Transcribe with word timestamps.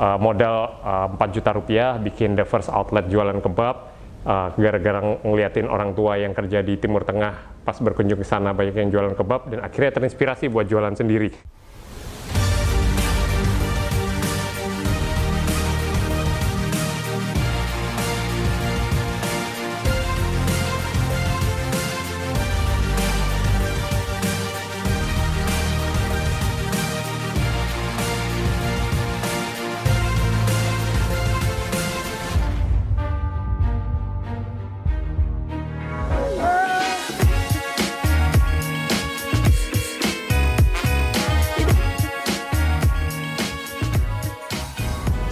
Uh, 0.00 0.16
modal 0.16 0.80
uh, 0.80 1.20
4 1.20 1.36
juta 1.36 1.50
rupiah 1.52 2.00
bikin 2.00 2.32
the 2.32 2.48
first 2.48 2.72
outlet 2.72 3.06
jualan 3.12 3.36
kebab 3.44 3.76
uh, 4.24 4.48
gara-gara 4.56 5.00
ngeliatin 5.20 5.68
orang 5.68 5.92
tua 5.92 6.16
yang 6.16 6.32
kerja 6.32 6.64
di 6.64 6.80
Timur 6.80 7.04
Tengah 7.04 7.60
pas 7.60 7.76
berkunjung 7.76 8.16
ke 8.16 8.26
sana 8.26 8.56
banyak 8.56 8.72
yang 8.72 8.88
jualan 8.88 9.12
kebab 9.12 9.52
dan 9.52 9.60
akhirnya 9.60 10.00
terinspirasi 10.00 10.48
buat 10.48 10.64
jualan 10.64 10.96
sendiri. 10.96 11.59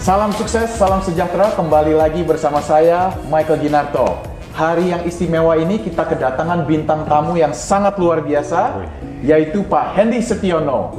Salam 0.09 0.33
sukses, 0.33 0.73
salam 0.73 1.05
sejahtera. 1.05 1.53
Kembali 1.53 1.93
lagi 1.93 2.25
bersama 2.25 2.65
saya, 2.65 3.13
Michael 3.29 3.61
Ginarto. 3.61 4.17
Hari 4.57 4.89
yang 4.89 5.05
istimewa 5.05 5.53
ini 5.53 5.77
kita 5.77 6.01
kedatangan 6.01 6.65
bintang 6.65 7.05
tamu 7.05 7.37
yang 7.37 7.53
sangat 7.53 7.93
luar 8.01 8.25
biasa, 8.25 8.89
yaitu 9.21 9.61
Pak 9.61 9.93
Hendy 9.93 10.25
Setiono. 10.25 10.97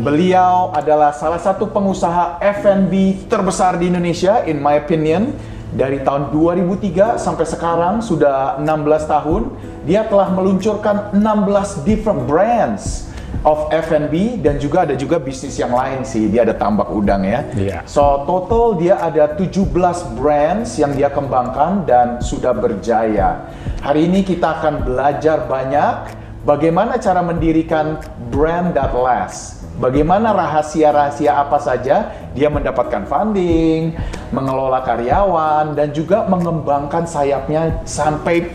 Beliau 0.00 0.72
adalah 0.72 1.12
salah 1.12 1.36
satu 1.36 1.68
pengusaha 1.68 2.40
F&B 2.40 3.28
terbesar 3.28 3.76
di 3.76 3.92
Indonesia, 3.92 4.40
in 4.48 4.64
my 4.64 4.80
opinion. 4.80 5.36
Dari 5.68 6.00
tahun 6.00 6.32
2003 6.32 7.20
sampai 7.20 7.44
sekarang 7.44 8.00
sudah 8.00 8.56
16 8.64 8.64
tahun, 9.12 9.42
dia 9.84 10.08
telah 10.08 10.32
meluncurkan 10.32 11.12
16 11.12 11.84
different 11.84 12.24
brands 12.24 13.07
of 13.46 13.70
F&B 13.70 14.42
dan 14.42 14.58
juga 14.58 14.82
ada 14.82 14.98
juga 14.98 15.22
bisnis 15.22 15.54
yang 15.58 15.70
lain 15.70 16.02
sih. 16.02 16.26
Dia 16.26 16.42
ada 16.42 16.54
tambak 16.56 16.90
udang 16.90 17.22
ya. 17.22 17.46
Iya. 17.54 17.78
So 17.86 18.26
total 18.26 18.78
dia 18.78 18.98
ada 18.98 19.30
17 19.38 19.70
brands 20.18 20.74
yang 20.78 20.94
dia 20.98 21.10
kembangkan 21.12 21.86
dan 21.86 22.18
sudah 22.18 22.50
berjaya. 22.56 23.46
Hari 23.84 24.10
ini 24.10 24.26
kita 24.26 24.58
akan 24.58 24.82
belajar 24.82 25.46
banyak 25.46 26.18
bagaimana 26.42 26.98
cara 26.98 27.22
mendirikan 27.22 28.02
brand 28.34 28.74
that 28.74 28.90
lasts. 28.90 29.62
Bagaimana 29.78 30.34
rahasia-rahasia 30.34 31.38
apa 31.38 31.62
saja 31.62 32.10
dia 32.34 32.50
mendapatkan 32.50 33.06
funding, 33.06 33.94
mengelola 34.34 34.82
karyawan 34.82 35.78
dan 35.78 35.94
juga 35.94 36.26
mengembangkan 36.26 37.06
sayapnya 37.06 37.86
sampai 37.86 38.50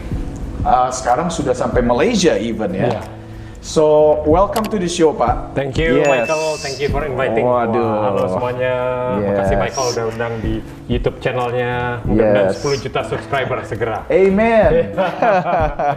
uh, 0.67 0.91
sekarang 0.91 1.31
sudah 1.31 1.55
sampai 1.55 1.79
Malaysia 1.79 2.35
even 2.35 2.75
ya. 2.75 2.99
Iya. 2.99 3.22
So, 3.63 4.19
welcome 4.27 4.67
to 4.67 4.75
the 4.75 4.91
show, 4.91 5.15
Pak. 5.15 5.55
Thank 5.55 5.79
you 5.79 6.03
Yes. 6.03 6.27
Michael, 6.27 6.59
thank 6.59 6.83
you 6.83 6.91
for 6.91 7.07
inviting. 7.07 7.47
Waduh. 7.47 7.79
Wah, 7.79 8.11
halo 8.11 8.23
semuanya, 8.27 8.75
Yes. 9.15 9.27
makasih 9.31 9.55
Michael 9.55 9.87
udah 9.87 10.05
undang 10.11 10.33
di 10.43 10.53
YouTube 10.91 11.23
channelnya. 11.23 12.03
Mudah-mudahan 12.03 12.51
Yes. 12.51 12.59
10 12.59 12.83
juta 12.83 13.01
subscriber 13.07 13.63
segera. 13.63 14.03
Amen. 14.11 14.67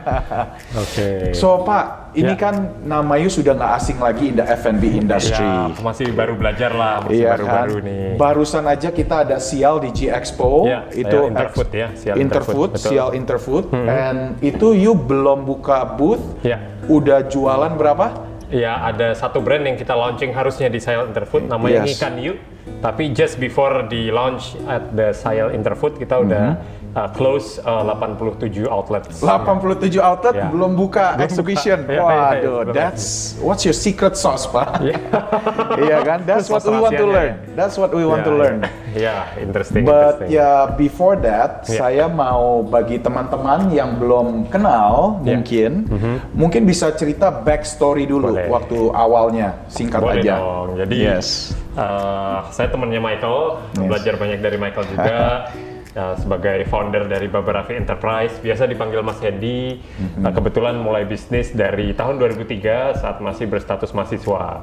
Oke. 0.86 1.34
so, 1.34 1.66
Pak, 1.66 2.05
ini 2.16 2.32
Ya. 2.32 2.40
kan 2.40 2.54
namanya 2.82 3.28
sudah 3.28 3.52
nggak 3.52 3.72
asing 3.76 3.98
lagi 4.00 4.32
in 4.32 4.34
the 4.34 4.46
F&B 4.48 4.82
industry. 4.96 5.44
ya, 5.44 5.68
masih 5.78 6.08
baru 6.10 6.32
belajar 6.32 6.72
lah, 6.72 7.04
masih 7.04 7.20
Iya 7.20 7.28
baru-baru 7.36 7.76
kan? 7.76 7.84
nih. 7.84 8.06
Barusan 8.16 8.64
aja 8.64 8.88
kita 8.88 9.14
ada 9.22 9.36
Sial 9.36 9.76
di 9.78 9.90
G 9.92 10.08
Expo. 10.08 10.64
Iya, 10.64 10.80
itu 10.90 11.12
saya 11.14 11.28
Interfood 11.28 11.68
ya, 11.70 11.88
Sial 11.92 12.16
Interfood, 12.16 12.70
Interfood. 12.72 12.90
Sial 12.90 13.08
Interfood. 13.12 13.64
And 13.76 14.18
itu 14.40 14.72
you 14.72 14.96
belum 14.96 15.44
buka 15.44 15.84
booth. 15.92 16.24
Ya. 16.40 16.56
Udah 16.86 17.20
jualan 17.22 17.76
berapa? 17.76 18.24
Ya, 18.46 18.78
ada 18.80 19.10
satu 19.12 19.42
brand 19.42 19.60
yang 19.60 19.74
kita 19.74 19.92
launching 19.92 20.30
harusnya 20.30 20.66
di 20.66 20.78
Sile 20.78 21.04
Interfood, 21.04 21.46
namanya 21.46 21.82
Yes. 21.82 21.98
Ngikan 21.98 22.14
You. 22.16 22.34
Tapi 22.78 23.10
just 23.10 23.36
before 23.36 23.84
di 23.84 24.08
launch 24.08 24.54
at 24.64 24.90
the 24.90 25.10
Sile 25.12 25.50
Interfood, 25.50 25.98
kita 25.98 26.16
udah 26.16 26.54
uh, 26.96 27.08
close 27.12 27.60
uh, 27.62 27.84
87 27.84 28.64
outlets. 28.66 29.20
87 29.20 30.00
outlet 30.00 30.34
Ya. 30.34 30.48
belum 30.48 30.72
buka 30.74 31.14
Belum 31.14 31.24
exhibition. 31.28 31.78
buka. 31.84 31.92
Ya, 31.92 32.00
ya, 32.00 32.08
ya, 32.08 32.16
Waduh, 32.16 32.56
belum. 32.64 32.74
that's 32.74 33.04
what's 33.38 33.62
your 33.62 33.76
secret 33.76 34.16
sauce, 34.16 34.48
Pak? 34.48 34.80
Iya. 34.80 34.96
Iya 35.86 35.98
kan? 36.02 36.18
That's 36.24 36.48
what 36.48 36.64
we 36.64 36.74
want 36.74 36.96
to 36.96 37.06
learn. 37.06 37.32
That's 37.52 37.76
what 37.76 37.92
we 37.92 38.02
want 38.02 38.24
to 38.24 38.32
learn. 38.32 38.64
Ya, 38.96 39.28
interesting, 39.36 39.84
But 39.84 40.24
interesting. 40.24 40.32
ya 40.32 40.72
before 40.72 41.20
that, 41.20 41.68
Ya. 41.68 41.78
saya 41.78 42.04
mau 42.08 42.64
bagi 42.64 42.96
teman-teman 42.96 43.68
yang 43.68 44.00
belum 44.00 44.48
kenal 44.48 45.20
Ya. 45.20 45.36
mungkin, 45.36 45.84
mungkin 46.32 46.64
bisa 46.64 46.88
cerita 46.96 47.28
backstory 47.28 48.08
dulu 48.08 48.32
Boleh. 48.32 48.48
waktu 48.48 48.78
awalnya, 48.90 49.52
singkat 49.68 50.00
Boleh 50.00 50.24
aja. 50.24 50.40
dong. 50.40 50.80
Jadi 50.80 50.96
yes. 50.96 51.52
uh, 51.76 52.48
saya 52.48 52.72
temannya 52.72 52.98
Michael, 52.98 53.60
Yes. 53.76 53.84
belajar 53.84 54.14
banyak 54.16 54.40
dari 54.40 54.56
Michael 54.56 54.86
juga. 54.88 55.12
uh, 55.96 56.14
sebagai 56.20 56.68
founder 56.68 57.08
dari 57.08 57.26
Baba 57.26 57.64
Raffi 57.64 57.74
Enterprise, 57.74 58.36
biasa 58.44 58.68
dipanggil 58.68 59.00
Mas 59.00 59.18
Hendy. 59.24 59.80
Mm-hmm. 59.80 60.22
Uh, 60.22 60.32
kebetulan 60.36 60.76
mulai 60.76 61.08
bisnis 61.08 61.50
dari 61.56 61.96
tahun 61.96 62.20
2003 62.20 63.00
saat 63.00 63.18
masih 63.24 63.48
berstatus 63.48 63.90
mahasiswa. 63.96 64.62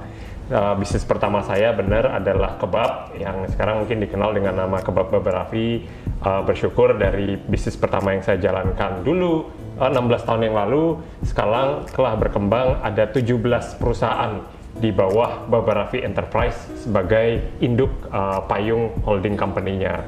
Uh, 0.53 0.75
bisnis 0.77 1.01
pertama 1.07 1.41
saya 1.41 1.73
benar 1.73 2.13
adalah 2.13 2.59
kebab 2.61 3.15
yang 3.17 3.47
sekarang 3.49 3.81
mungkin 3.83 4.03
dikenal 4.03 4.35
dengan 4.37 4.53
nama 4.53 4.77
kebab 4.79 5.09
Baba 5.09 5.43
Raffi. 5.43 5.83
Uh, 6.23 6.45
bersyukur 6.45 6.95
dari 6.95 7.35
bisnis 7.35 7.75
pertama 7.75 8.15
yang 8.15 8.23
saya 8.23 8.39
jalankan 8.39 9.03
dulu 9.03 9.49
uh, 9.81 9.89
16 9.89 10.27
tahun 10.29 10.41
yang 10.47 10.55
lalu, 10.55 11.01
sekarang 11.25 11.89
telah 11.89 12.13
berkembang 12.15 12.79
ada 12.85 13.09
17 13.09 13.81
perusahaan 13.81 14.39
di 14.73 14.89
bawah 14.89 15.45
Baba 15.45 15.85
Raffi 15.85 16.01
Enterprise 16.01 16.57
sebagai 16.81 17.45
induk 17.61 17.93
uh, 18.09 18.41
payung 18.49 18.89
holding 19.05 19.37
company-nya. 19.37 20.01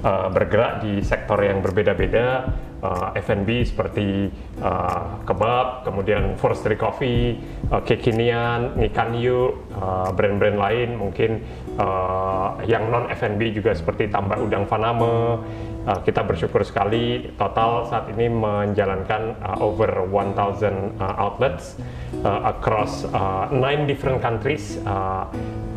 Uh, 0.00 0.32
bergerak 0.32 0.80
di 0.80 1.04
sektor 1.04 1.36
yang 1.44 1.60
berbeda-beda, 1.60 2.48
uh, 2.82 3.12
F&B 3.16 3.64
seperti 3.64 4.28
uh, 4.60 5.20
kebab, 5.24 5.86
kemudian 5.86 6.36
forestry 6.36 6.76
coffee, 6.76 7.38
uh, 7.70 7.80
kekinian, 7.84 8.76
Nikan 8.76 9.16
Yu, 9.16 9.56
uh, 9.76 10.10
brand-brand 10.12 10.58
lain 10.58 10.88
mungkin 10.96 11.44
uh, 11.76 12.60
yang 12.64 12.88
non 12.88 13.08
F&B 13.12 13.52
juga 13.54 13.76
seperti 13.76 14.08
tambah 14.10 14.36
udang 14.40 14.66
Faname. 14.66 15.40
Uh, 15.80 15.96
kita 16.04 16.20
bersyukur 16.20 16.60
sekali 16.60 17.32
total 17.40 17.88
saat 17.88 18.04
ini 18.12 18.28
menjalankan 18.28 19.32
uh, 19.40 19.64
over 19.64 20.04
1000 20.12 20.36
uh, 20.36 21.24
outlets 21.24 21.80
uh, 22.20 22.52
across 22.52 23.08
uh, 23.16 23.48
nine 23.48 23.88
different 23.88 24.20
countries 24.20 24.76
uh, 24.84 25.24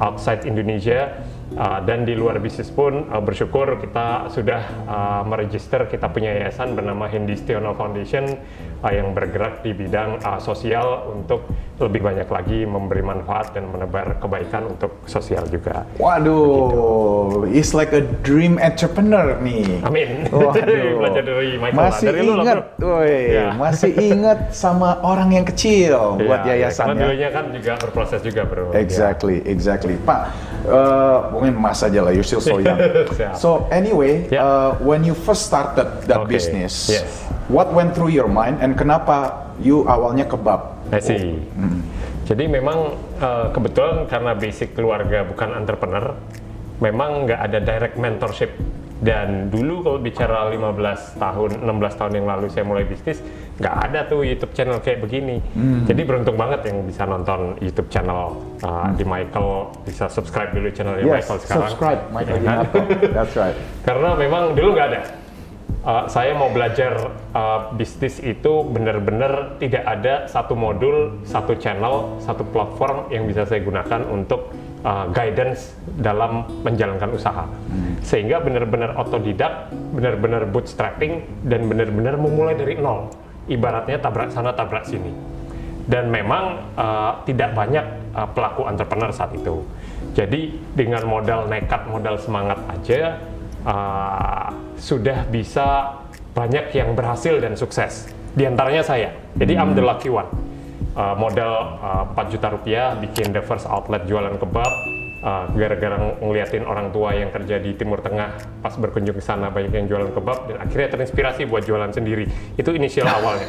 outside 0.04 0.44
Indonesia 0.44 1.24
Uh, 1.54 1.86
dan 1.86 2.02
di 2.02 2.18
luar 2.18 2.42
bisnis 2.42 2.74
pun 2.74 3.06
uh, 3.14 3.22
bersyukur 3.22 3.78
kita 3.78 4.26
sudah 4.34 4.62
uh, 4.90 5.22
meregister 5.22 5.86
kita 5.86 6.10
punya 6.10 6.34
yayasan 6.34 6.74
bernama 6.74 6.93
Hendy 7.02 7.34
Stiono 7.34 7.74
Foundation 7.74 8.30
uh, 8.86 8.92
yang 8.94 9.18
bergerak 9.18 9.66
di 9.66 9.74
bidang 9.74 10.22
uh, 10.22 10.38
sosial 10.38 11.10
untuk 11.10 11.50
lebih 11.82 12.06
banyak 12.06 12.30
lagi 12.30 12.70
memberi 12.70 13.02
manfaat 13.02 13.58
dan 13.58 13.66
menebar 13.68 14.22
kebaikan 14.22 14.70
untuk 14.70 15.02
sosial 15.10 15.44
juga. 15.50 15.90
Waduh, 15.98 17.50
it's 17.50 17.74
like 17.74 17.90
a 17.92 18.06
dream 18.22 18.62
entrepreneur 18.62 19.34
nih. 19.42 19.82
Amin. 19.82 20.28
Waduh. 20.32 21.02
Belajar 21.02 21.24
dari 21.26 21.58
Michael 21.58 21.74
lah. 21.80 21.90
Masih 21.90 22.08
Dari 22.14 22.22
ingat, 22.24 22.58
woi, 22.78 23.18
Ya. 23.34 23.48
masih 23.58 23.92
ingat 23.98 24.40
sama 24.54 25.02
orang 25.02 25.34
yang 25.34 25.46
kecil 25.48 25.98
buat 26.28 26.46
Iya, 26.46 26.70
yayasannya. 26.70 26.94
Karena 26.94 27.04
dulunya 27.10 27.30
kan 27.32 27.46
juga 27.50 27.72
berproses 27.80 28.20
juga 28.22 28.42
bro. 28.46 28.70
Exactly, 28.76 29.42
exactly. 29.48 29.96
Pak, 30.04 30.30
uh, 30.68 31.30
mungkin 31.32 31.60
mas 31.60 31.80
aja 31.82 32.00
lah, 32.04 32.12
you're 32.12 32.26
still 32.26 32.44
so 32.44 32.60
young. 32.60 32.80
So 33.44 33.68
anyway, 33.70 34.28
Yeah. 34.30 34.44
uh, 34.44 34.70
when 34.80 35.04
you 35.04 35.16
first 35.16 35.48
started 35.48 36.06
that 36.08 36.26
Okay, 36.26 36.40
business, 36.40 36.90
yes. 36.90 37.08
what 37.48 37.72
went 37.72 37.94
through 37.96 38.12
your 38.12 38.28
mind 38.28 38.60
and 38.64 38.76
kenapa 38.76 39.48
you 39.60 39.84
awalnya 39.86 40.28
kebab? 40.28 40.74
I 40.94 41.00
see. 41.02 41.42
Jadi 42.24 42.48
memang 42.48 42.96
uh, 43.20 43.52
kebetulan 43.52 44.08
karena 44.08 44.32
basic 44.38 44.78
keluarga 44.78 45.28
bukan 45.28 45.52
entrepreneur, 45.58 46.16
memang 46.80 47.28
nggak 47.28 47.40
ada 47.40 47.60
direct 47.60 47.96
mentorship 48.00 48.52
dan 49.04 49.52
dulu 49.52 49.84
kalau 49.84 50.00
bicara 50.00 50.48
15 50.48 51.20
tahun, 51.20 51.50
16 51.60 52.00
tahun 52.00 52.12
yang 52.24 52.28
lalu 52.32 52.48
saya 52.48 52.64
mulai 52.64 52.88
bisnis, 52.88 53.20
nggak 53.60 53.76
ada 53.92 54.00
tuh 54.08 54.24
YouTube 54.24 54.56
channel 54.56 54.80
kayak 54.80 55.04
begini. 55.04 55.44
Hmm. 55.52 55.84
Jadi 55.84 56.02
beruntung 56.08 56.40
banget 56.40 56.72
yang 56.72 56.88
bisa 56.88 57.04
nonton 57.04 57.60
YouTube 57.60 57.92
channel 57.92 58.40
uh, 58.64 58.88
di 58.96 59.04
Michael, 59.04 59.76
bisa 59.84 60.08
subscribe 60.08 60.56
dulu 60.56 60.72
channelnya 60.72 61.04
Yes, 61.04 61.28
Michael 61.28 61.40
sekarang. 61.44 61.62
subscribe 61.68 62.02
Michael 62.16 62.38
Ya 62.40 62.44
kan? 62.48 62.58
That's 63.12 63.36
right. 63.36 63.58
Karena 63.84 64.10
memang 64.16 64.56
dulu 64.56 64.70
nggak 64.72 64.88
ada. 64.96 65.02
Uh, 65.84 66.08
saya 66.08 66.32
mau 66.32 66.48
belajar 66.48 67.12
uh, 67.36 67.76
bisnis 67.76 68.24
itu 68.24 68.64
benar-benar 68.72 69.60
tidak 69.60 69.84
ada 69.84 70.32
satu 70.32 70.56
modul, 70.56 71.20
satu 71.28 71.60
channel, 71.60 72.24
satu 72.24 72.48
platform 72.48 73.12
yang 73.12 73.28
bisa 73.28 73.44
saya 73.44 73.60
gunakan 73.60 74.08
untuk 74.08 74.48
uh, 74.84 75.10
guidance 75.10 75.74
dalam 75.98 76.46
menjalankan 76.62 77.10
usaha. 77.16 77.48
Sehingga 78.04 78.44
benar-benar 78.44 79.00
otodidak, 79.00 79.72
benar-benar 79.96 80.46
bootstrapping, 80.52 81.44
dan 81.48 81.66
benar-benar 81.72 82.20
memulai 82.20 82.54
dari 82.54 82.78
nol. 82.78 83.10
Ibaratnya 83.48 84.00
tabrak 84.00 84.30
sana, 84.32 84.56
tabrak 84.56 84.86
sini. 84.88 85.12
Dan 85.84 86.08
memang 86.08 86.64
uh, 86.80 87.20
tidak 87.28 87.52
banyak 87.56 87.84
uh, 88.16 88.28
pelaku 88.32 88.68
entrepreneur 88.68 89.12
saat 89.12 89.36
itu. 89.36 89.68
Jadi 90.16 90.56
dengan 90.72 91.04
modal 91.04 91.48
nekat, 91.52 91.88
modal 91.92 92.16
semangat 92.20 92.60
aja, 92.72 93.20
uh, 93.68 94.48
sudah 94.80 95.28
bisa 95.28 96.00
banyak 96.32 96.72
yang 96.72 96.96
berhasil 96.96 97.36
dan 97.40 97.60
sukses. 97.60 98.08
Di 98.34 98.48
antaranya 98.48 98.82
saya. 98.82 99.12
Jadi 99.36 99.54
I'm 99.60 99.76
the 99.76 99.84
lucky 99.84 100.10
one. 100.10 100.53
Uh, 100.94 101.18
modal 101.18 101.54
uh, 101.82 102.06
4 102.14 102.30
juta 102.30 102.48
rupiah 102.50 102.94
bikin 102.94 103.34
the 103.34 103.42
first 103.42 103.66
outlet 103.66 104.06
jualan 104.06 104.38
kebab. 104.38 104.74
Uh, 105.24 105.48
gara-gara 105.56 105.96
ng- 105.96 106.20
ngeliatin 106.20 106.68
orang 106.68 106.92
tua 106.92 107.16
yang 107.16 107.32
kerja 107.32 107.56
di 107.56 107.72
Timur 107.74 108.04
Tengah 108.04 108.36
pas 108.60 108.76
berkunjung 108.76 109.16
ke 109.16 109.24
sana 109.24 109.48
banyak 109.48 109.72
yang 109.72 109.88
jualan 109.88 110.12
kebab 110.12 110.52
dan 110.52 110.60
akhirnya 110.60 110.92
terinspirasi 110.92 111.48
buat 111.48 111.64
jualan 111.64 111.96
sendiri 111.96 112.28
itu 112.54 112.70
inisial 112.76 113.08
awalnya 113.24 113.48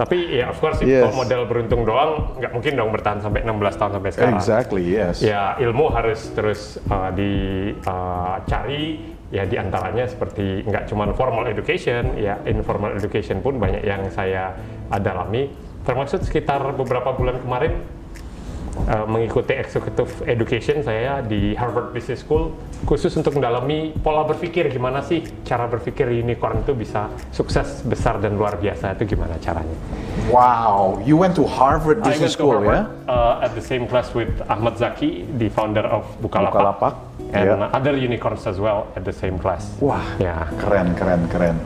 tapi 0.00 0.40
ya 0.40 0.48
of 0.48 0.56
course 0.56 0.80
Yes. 0.80 1.04
kalau 1.04 1.20
modal 1.20 1.44
beruntung 1.44 1.84
doang 1.84 2.32
nggak 2.40 2.56
mungkin 2.56 2.72
dong 2.72 2.90
bertahan 2.90 3.20
sampai 3.20 3.44
16 3.44 3.60
tahun 3.76 3.92
sampai 3.92 4.10
sekarang 4.10 4.36
Exactly, 4.40 4.82
yes. 4.88 5.20
ya 5.20 5.52
ilmu 5.60 5.92
harus 5.92 6.32
terus 6.32 6.80
uh, 6.88 7.12
dicari 7.12 8.84
ya 9.28 9.44
di 9.44 9.56
antaranya 9.56 10.04
seperti 10.04 10.64
nggak 10.64 10.88
cuma 10.88 11.12
formal 11.12 11.44
education 11.44 12.16
ya 12.16 12.40
informal 12.44 12.92
education 12.92 13.40
pun 13.40 13.56
banyak 13.56 13.84
yang 13.84 14.08
saya 14.08 14.56
uh, 14.88 14.96
dalami 14.96 15.48
termasuk 15.82 16.22
sekitar 16.22 16.62
beberapa 16.74 17.10
bulan 17.12 17.42
kemarin 17.42 17.72
uh, 18.88 19.06
mengikuti 19.06 19.52
executive 19.54 20.10
education 20.24 20.80
saya 20.80 21.20
di 21.20 21.52
Harvard 21.54 21.90
Business 21.90 22.22
School 22.22 22.54
khusus 22.82 23.14
untuk 23.14 23.38
mendalami 23.38 23.94
pola 24.02 24.26
berpikir 24.26 24.66
gimana 24.70 25.02
sih 25.02 25.22
cara 25.46 25.66
berpikir 25.66 26.06
unicorn 26.10 26.62
itu 26.62 26.74
bisa 26.74 27.06
sukses 27.30 27.82
besar 27.86 28.18
dan 28.18 28.34
luar 28.34 28.58
biasa 28.58 28.94
itu 28.94 29.14
gimana 29.14 29.38
caranya 29.38 29.74
Wow, 30.30 31.02
you 31.02 31.16
went 31.18 31.34
to 31.36 31.44
Harvard 31.44 32.00
I 32.04 32.12
Business 32.14 32.36
went 32.36 32.36
to 32.36 32.38
School, 32.38 32.52
Harvard, 32.62 32.86
ya? 33.08 33.10
uh, 33.10 33.44
at 33.44 33.52
the 33.58 33.64
same 33.64 33.84
class 33.90 34.14
with 34.14 34.30
Ahmad 34.46 34.78
Zaki, 34.78 35.26
the 35.36 35.48
founder 35.50 35.82
of 35.82 36.04
Bukalapak, 36.22 36.52
Bukalapak, 36.78 36.94
and 37.34 37.58
yeah. 37.58 37.74
other 37.74 37.96
unicorns 37.96 38.46
as 38.46 38.60
well 38.60 38.86
at 38.94 39.02
the 39.04 39.12
same 39.12 39.36
class. 39.40 39.72
Wah, 39.80 40.00
Ya. 40.20 40.46
keren, 40.62 40.94
keren, 40.94 41.26
keren. 41.28 41.56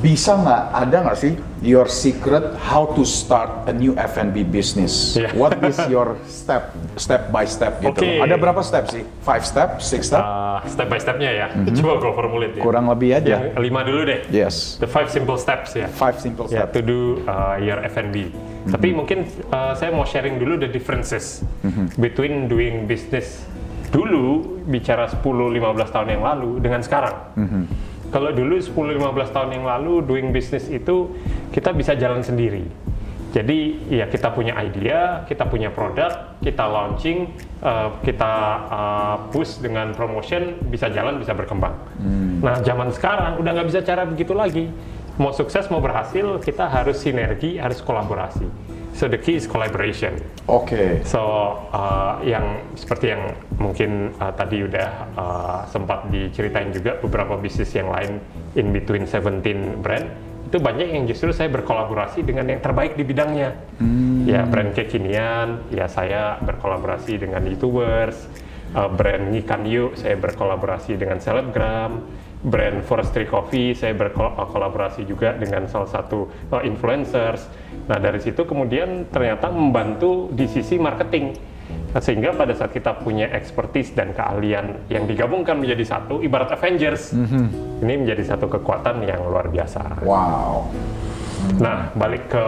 Bisa 0.00 0.32
nggak, 0.32 0.62
ada 0.72 0.96
nggak 1.04 1.18
sih 1.20 1.32
your 1.60 1.84
secret 1.84 2.56
how 2.56 2.88
to 2.96 3.04
start 3.04 3.68
a 3.68 3.72
new 3.76 3.92
F&B 4.00 4.48
business? 4.48 5.12
Yeah. 5.12 5.28
What 5.36 5.60
is 5.60 5.76
your 5.92 6.16
step, 6.24 6.72
step 6.96 7.28
by 7.28 7.44
step 7.44 7.84
gitu? 7.84 8.00
Oke. 8.00 8.24
Ada 8.24 8.40
berapa 8.40 8.64
step 8.64 8.88
sih? 8.88 9.04
Five 9.20 9.44
step, 9.44 9.84
six 9.84 10.08
step? 10.08 10.24
Uh, 10.24 10.64
step 10.64 10.88
by 10.88 10.96
stepnya 10.96 11.28
ya. 11.28 11.46
Coba 11.76 12.00
gue 12.00 12.12
formulate 12.16 12.56
ya. 12.56 12.62
Kurang 12.64 12.88
lebih 12.88 13.12
aja. 13.12 13.52
Yang 13.52 13.60
lima 13.60 13.80
dulu 13.84 14.00
deh. 14.08 14.20
Yes. 14.32 14.80
The 14.80 14.88
five 14.88 15.12
simple 15.12 15.36
steps 15.36 15.76
ya. 15.76 15.84
Five 15.92 16.16
simple 16.16 16.48
Ya, 16.48 16.64
steps. 16.64 16.72
to 16.72 16.80
do 16.80 17.20
uh, 17.28 17.60
your 17.60 17.84
F&B. 17.84 18.32
Tapi 18.72 18.96
mungkin 18.96 19.28
uh, 19.52 19.76
saya 19.76 19.92
mau 19.92 20.08
sharing 20.08 20.40
dulu 20.40 20.56
the 20.56 20.68
differences 20.68 21.44
between 22.00 22.48
doing 22.48 22.88
business 22.88 23.44
dulu 23.92 24.60
bicara 24.64 25.10
10-15 25.10 25.92
tahun 25.92 26.08
yang 26.08 26.22
lalu 26.24 26.56
dengan 26.62 26.80
sekarang. 26.80 27.16
Kalau 28.10 28.34
dulu 28.34 28.58
10-15 28.58 29.30
tahun 29.30 29.50
yang 29.54 29.64
lalu 29.66 30.02
doing 30.02 30.34
business 30.34 30.66
itu 30.66 31.14
kita 31.54 31.70
bisa 31.70 31.94
jalan 31.94 32.26
sendiri. 32.26 32.66
Jadi 33.30 33.86
ya 33.86 34.10
kita 34.10 34.34
punya 34.34 34.58
idea, 34.58 35.22
kita 35.30 35.46
punya 35.46 35.70
produk, 35.70 36.34
kita 36.42 36.66
launching, 36.66 37.30
uh, 37.62 37.94
kita 38.02 38.32
uh, 38.66 39.16
push 39.30 39.62
dengan 39.62 39.94
promotion, 39.94 40.58
bisa 40.66 40.90
jalan, 40.90 41.22
bisa 41.22 41.30
berkembang. 41.30 41.78
Nah 42.42 42.58
zaman 42.58 42.90
sekarang 42.90 43.38
udah 43.38 43.50
nggak 43.54 43.68
bisa 43.70 43.80
cara 43.86 44.02
begitu 44.02 44.34
lagi. 44.34 44.66
Mau 45.22 45.30
sukses, 45.30 45.70
mau 45.70 45.78
berhasil, 45.78 46.42
kita 46.42 46.66
harus 46.66 46.98
sinergi, 46.98 47.54
harus 47.54 47.78
kolaborasi. 47.78 48.50
So 49.00 49.08
the 49.08 49.16
key 49.16 49.40
is 49.40 49.48
collaboration. 49.48 50.20
Oke. 50.44 51.00
So 51.08 51.56
uh, 51.72 52.20
yang 52.20 52.68
seperti 52.76 53.16
yang 53.16 53.32
mungkin 53.56 54.12
uh, 54.20 54.28
tadi 54.36 54.60
udah 54.60 54.90
uh, 55.16 55.58
sempat 55.72 56.12
diceritain 56.12 56.68
juga 56.68 57.00
beberapa 57.00 57.40
bisnis 57.40 57.72
yang 57.72 57.88
lain 57.88 58.20
in 58.60 58.76
between 58.76 59.08
17 59.08 59.80
brand 59.80 60.04
itu 60.52 60.60
banyak 60.60 60.92
yang 60.92 61.08
justru 61.08 61.32
saya 61.32 61.48
berkolaborasi 61.48 62.28
dengan 62.28 62.44
yang 62.52 62.60
terbaik 62.60 62.92
di 62.92 63.08
bidangnya. 63.08 63.56
Ya 64.28 64.44
brand 64.44 64.76
kekinian, 64.76 65.64
ya 65.72 65.88
saya 65.88 66.36
berkolaborasi 66.44 67.24
dengan 67.24 67.40
youtubers, 67.48 68.28
uh, 68.76 68.92
brand 68.92 69.32
Ngikan 69.32 69.64
Yuk 69.64 69.96
saya 69.96 70.20
berkolaborasi 70.20 71.00
dengan 71.00 71.24
selebgram, 71.24 72.04
brand 72.40 72.80
Forestry 72.84 73.28
Coffee 73.28 73.76
saya 73.76 73.92
berkolaborasi 73.92 75.04
juga 75.04 75.36
dengan 75.36 75.68
salah 75.68 75.88
satu 75.88 76.28
uh, 76.52 76.62
influencers. 76.64 77.44
Nah 77.84 78.00
dari 78.00 78.20
situ 78.20 78.48
kemudian 78.48 79.08
ternyata 79.12 79.52
membantu 79.52 80.32
di 80.32 80.48
sisi 80.48 80.80
marketing. 80.80 81.36
Nah, 81.90 82.02
sehingga 82.02 82.34
pada 82.34 82.54
saat 82.54 82.74
kita 82.74 83.02
punya 83.02 83.30
expertise 83.30 83.94
dan 83.94 84.14
keahlian 84.14 84.90
yang 84.90 85.06
digabungkan 85.06 85.58
menjadi 85.58 85.98
satu, 85.98 86.22
ibarat 86.22 86.50
Avengers, 86.54 87.14
ini 87.82 87.94
menjadi 87.94 88.34
satu 88.34 88.46
kekuatan 88.46 89.06
yang 89.06 89.22
luar 89.26 89.50
biasa. 89.50 90.02
Wow. 90.02 90.70
Nah, 91.58 91.90
balik 91.98 92.30
ke 92.30 92.44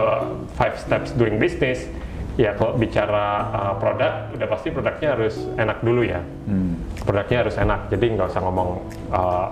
five 0.55 0.75
steps 0.79 1.11
doing 1.15 1.39
business, 1.39 1.87
ya 2.33 2.57
kalau 2.57 2.73
bicara 2.73 3.25
uh, 3.53 3.73
produk, 3.77 4.33
udah 4.33 4.47
pasti 4.49 4.73
produknya 4.73 5.09
harus 5.13 5.35
enak 5.53 5.85
dulu 5.85 6.01
ya. 6.01 6.21
Produknya 7.03 7.37
harus 7.45 7.55
enak, 7.59 7.93
jadi 7.93 8.05
nggak 8.15 8.27
usah 8.31 8.41
ngomong, 8.41 8.69
uh, 9.11 9.47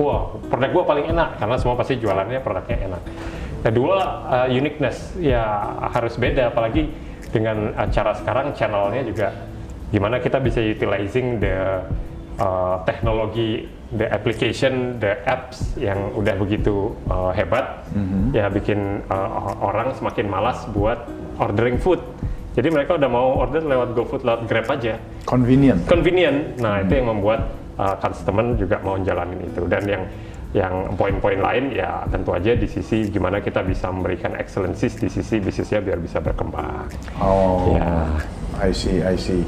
wah 0.00 0.34
produk 0.48 0.70
gua 0.74 0.84
paling 0.88 1.06
enak, 1.12 1.38
karena 1.38 1.56
semua 1.60 1.76
pasti 1.78 2.00
jualannya 2.00 2.40
produknya 2.42 2.78
enak. 2.90 3.02
Kedua, 3.62 3.98
uh, 4.26 4.48
uniqueness, 4.50 5.14
ya 5.18 5.44
harus 5.92 6.18
beda, 6.18 6.50
apalagi 6.50 6.90
dengan 7.30 7.76
uh, 7.76 7.88
cara 7.92 8.16
sekarang 8.16 8.56
channelnya 8.56 9.02
juga 9.06 9.28
gimana 9.94 10.18
kita 10.18 10.42
bisa 10.42 10.58
utilizing 10.58 11.38
the 11.38 11.84
uh, 12.42 12.82
teknologi, 12.82 13.70
the 13.94 14.06
application, 14.08 14.98
the 14.98 15.14
apps 15.24 15.76
yang 15.78 16.10
udah 16.12 16.34
begitu 16.34 16.90
uh, 17.06 17.30
hebat, 17.30 17.86
ya 18.34 18.50
bikin 18.50 19.04
uh, 19.06 19.54
orang 19.62 19.94
semakin 19.94 20.26
malas 20.26 20.66
buat 20.70 21.06
ordering 21.38 21.78
food. 21.78 22.02
Jadi 22.56 22.72
mereka 22.72 22.96
udah 22.96 23.06
mau 23.06 23.36
order 23.36 23.60
lewat 23.60 23.92
GoFood, 23.92 24.24
lewat 24.24 24.40
Grab 24.48 24.66
aja, 24.72 24.96
Convenient. 25.28 25.84
convenient. 25.84 26.56
Nah 26.56 26.80
itu 26.80 26.96
yang 26.96 27.12
membuat 27.12 27.52
uh, 27.76 27.94
customer 28.00 28.56
juga 28.56 28.80
mau 28.80 28.96
jalanin 28.98 29.44
itu. 29.44 29.62
Dan 29.68 29.84
yang 29.84 30.02
yang 30.56 30.74
poin-poin 30.96 31.36
lain 31.36 31.68
ya 31.76 32.08
tentu 32.08 32.32
aja 32.32 32.56
di 32.56 32.64
sisi 32.64 33.12
gimana 33.12 33.44
kita 33.44 33.60
bisa 33.60 33.92
memberikan 33.92 34.32
excellencies 34.40 34.96
di 34.96 35.12
sisi 35.12 35.36
bisnisnya 35.36 35.84
biar 35.84 36.00
bisa 36.00 36.16
berkembang. 36.18 36.88
Oh, 37.20 37.76
Ya. 37.76 38.16
I 38.56 38.72
see, 38.72 39.04
I 39.04 39.20
see. 39.20 39.44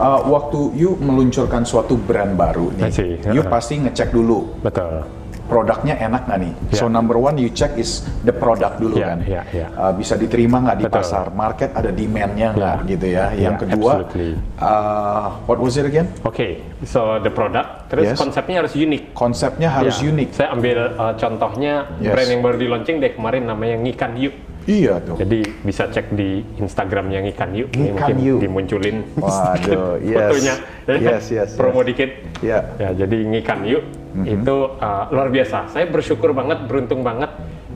Uh, 0.00 0.20
waktu 0.32 0.60
you 0.74 0.96
meluncurkan 0.96 1.60
suatu 1.60 1.92
brand 1.94 2.32
baru 2.32 2.72
nih, 2.72 2.88
see. 2.88 3.20
you 3.28 3.44
Uh-uh. 3.44 3.52
pasti 3.52 3.76
ngecek 3.76 4.08
dulu 4.08 4.48
Betul. 4.64 5.04
produknya 5.44 5.98
enak 5.98 6.24
nggak 6.24 6.38
nih. 6.40 6.52
Ya. 6.72 6.78
So 6.78 6.88
number 6.88 7.20
one 7.20 7.36
you 7.36 7.52
check 7.52 7.76
is 7.76 8.00
the 8.22 8.32
product 8.32 8.80
dulu 8.80 8.96
Ya, 8.96 9.12
kan. 9.12 9.18
ya, 9.28 9.42
ya. 9.52 9.66
Uh, 9.76 9.92
bisa 9.92 10.16
diterima 10.16 10.64
nggak 10.64 10.78
di 10.78 10.86
Betul. 10.88 10.96
pasar, 11.04 11.24
market 11.28 11.76
ada 11.76 11.92
demandnya 11.92 12.56
nggak 12.56 12.76
Ya. 12.80 12.88
gitu 12.88 13.06
ya. 13.06 13.24
Yang 13.36 13.54
Ya, 13.54 13.60
kedua, 13.60 13.92
absolutely. 13.92 14.30
uh, 14.56 15.26
what 15.44 15.58
was 15.60 15.76
it 15.76 15.84
again? 15.84 16.08
Oke, 16.24 16.64
so 16.80 17.20
the 17.20 17.28
product, 17.28 17.68
terus 17.92 18.04
Yes. 18.08 18.16
konsepnya 18.16 18.56
harus 18.64 18.72
unik. 18.72 19.02
Konsepnya 19.12 19.68
harus 19.68 20.00
Ya, 20.00 20.08
unik. 20.08 20.28
Saya 20.32 20.48
ambil 20.56 20.78
uh, 20.96 21.12
contohnya 21.12 21.92
Yes. 22.00 22.14
brand 22.16 22.28
yang 22.30 22.40
baru 22.40 22.56
di 22.56 22.66
launching 22.72 22.96
deh 22.98 23.12
kemarin 23.12 23.44
namanya 23.44 23.76
Ngikan 23.76 24.16
Yuk. 24.16 24.32
Iya 24.70 24.94
tuh. 25.02 25.16
Jadi 25.18 25.38
bisa 25.66 25.90
cek 25.90 26.14
di 26.14 26.46
Instagramnya 26.62 27.18
Ngikan 27.26 27.50
Yuk. 27.50 27.68
Ngikan 27.74 27.90
mungkin 27.90 28.16
Yuk. 28.22 28.38
dimunculin 28.38 28.96
Waduh, 29.18 29.98
yes. 30.06 30.14
fotonya. 30.14 30.54
Yes, 30.86 31.24
yes, 31.36 31.48
Promo 31.58 31.82
yes. 31.82 31.86
dikit. 31.90 32.10
Ya. 32.38 32.58
Ya, 32.78 32.90
jadi 32.94 33.18
Ngikan 33.26 33.66
Yuk 33.66 33.84
itu 34.26 34.56
uh, 34.78 35.04
luar 35.10 35.30
biasa. 35.30 35.70
Saya 35.70 35.86
bersyukur 35.90 36.30
banget, 36.34 36.66
beruntung 36.70 37.02
banget 37.02 37.30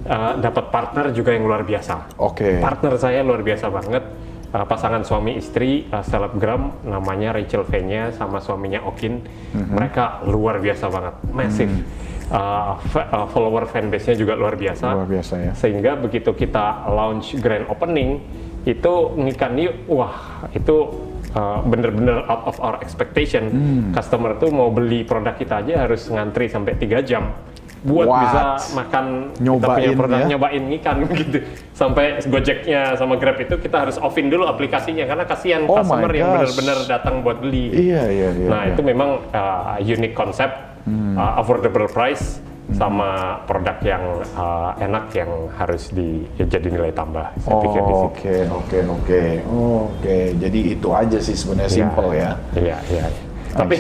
uh, 0.07 0.39
dapat 0.39 0.71
partner 0.71 1.11
juga 1.11 1.35
yang 1.35 1.47
luar 1.47 1.67
biasa. 1.67 2.15
Oke. 2.19 2.63
Partner 2.63 2.95
saya 2.99 3.27
luar 3.27 3.43
biasa 3.43 3.67
banget. 3.71 4.05
uh, 4.55 4.63
pasangan 4.71 5.03
suami 5.03 5.35
istri 5.35 5.91
uh, 5.91 5.99
selebgram 6.07 6.87
namanya 6.87 7.35
Rachel 7.35 7.67
Venya 7.67 8.15
sama 8.15 8.39
suaminya 8.39 8.87
Okin. 8.87 9.19
Mereka 9.51 10.31
luar 10.31 10.63
biasa 10.63 10.87
banget, 10.87 11.15
massive. 11.35 11.75
Uh, 12.25 12.81
fa- 12.88 13.04
uh, 13.12 13.26
follower 13.28 13.69
fanbase-nya 13.69 14.16
juga 14.16 14.33
luar 14.33 14.57
biasa. 14.57 14.97
Luar 14.97 15.04
biasa 15.04 15.35
ya. 15.37 15.52
Sehingga 15.52 15.93
begitu 15.95 16.33
kita 16.33 16.88
launch 16.88 17.37
grand 17.37 17.69
opening 17.69 18.16
itu 18.64 18.93
ngikan 19.21 19.52
yuk, 19.61 19.76
wah 19.85 20.49
itu 20.57 20.88
uh, 21.37 21.61
bener-bener 21.62 22.25
out 22.25 22.49
of 22.49 22.57
our 22.64 22.81
expectation. 22.81 23.52
Hmm. 23.52 23.85
Customer 23.93 24.40
tuh 24.40 24.49
mau 24.49 24.73
beli 24.73 25.04
produk 25.04 25.37
kita 25.37 25.61
aja 25.61 25.85
harus 25.85 26.09
ngantri 26.09 26.49
sampai 26.49 26.73
tiga 26.81 27.04
jam 27.04 27.28
buat 27.85 28.09
What? 28.09 28.21
bisa 28.25 28.43
makan 28.73 29.04
kita 29.28 29.45
Nyobain 29.45 29.76
punya 29.76 29.93
produk 29.93 30.16
ya? 30.16 30.26
nyobain 30.33 30.64
ikan 30.81 30.97
gitu. 31.21 31.38
Sampai 31.76 32.16
Gojeknya 32.25 32.97
sama 32.97 33.21
Grab 33.21 33.37
itu 33.37 33.61
kita 33.61 33.85
harus 33.85 34.00
offin 34.00 34.33
dulu 34.33 34.49
aplikasinya 34.49 35.04
karena 35.04 35.28
kasihan 35.28 35.69
Oh 35.69 35.76
customer 35.76 36.09
yang 36.09 36.33
gosh. 36.33 36.57
bener-bener 36.57 36.78
datang 36.88 37.21
buat 37.21 37.45
beli. 37.45 37.69
Iya, 37.93 38.02
iya, 38.09 38.28
iya. 38.33 38.49
Nah 38.49 38.62
iya. 38.64 38.73
itu 38.73 38.81
memang 38.81 39.21
uh, 39.28 39.76
unique 39.85 40.16
konsep, 40.16 40.49
uh, 40.88 41.41
affordable 41.41 41.88
price, 41.88 42.41
sama 42.73 43.41
produk 43.45 43.76
yang 43.85 44.05
uh, 44.41 44.73
enak 44.81 45.12
yang 45.12 45.29
harus 45.53 45.93
di 45.93 46.25
ya 46.41 46.49
jadi 46.49 46.69
nilai 46.73 46.93
tambah. 46.97 47.29
Saya 47.45 47.57
pikir 47.61 47.81
di 47.85 47.95
situ. 47.95 48.09
Oke, 48.09 48.37
oke, 48.49 48.79
oke. 48.88 49.23
Oke, 49.53 50.19
jadi 50.41 50.61
itu 50.73 50.88
aja 50.88 51.19
sih 51.21 51.37
sebenarnya 51.37 51.69
Iya, 51.69 51.76
simple 51.76 52.09
ya. 52.17 52.31
Iya, 52.57 52.76
iya. 52.88 53.07
Tapi 53.61 53.77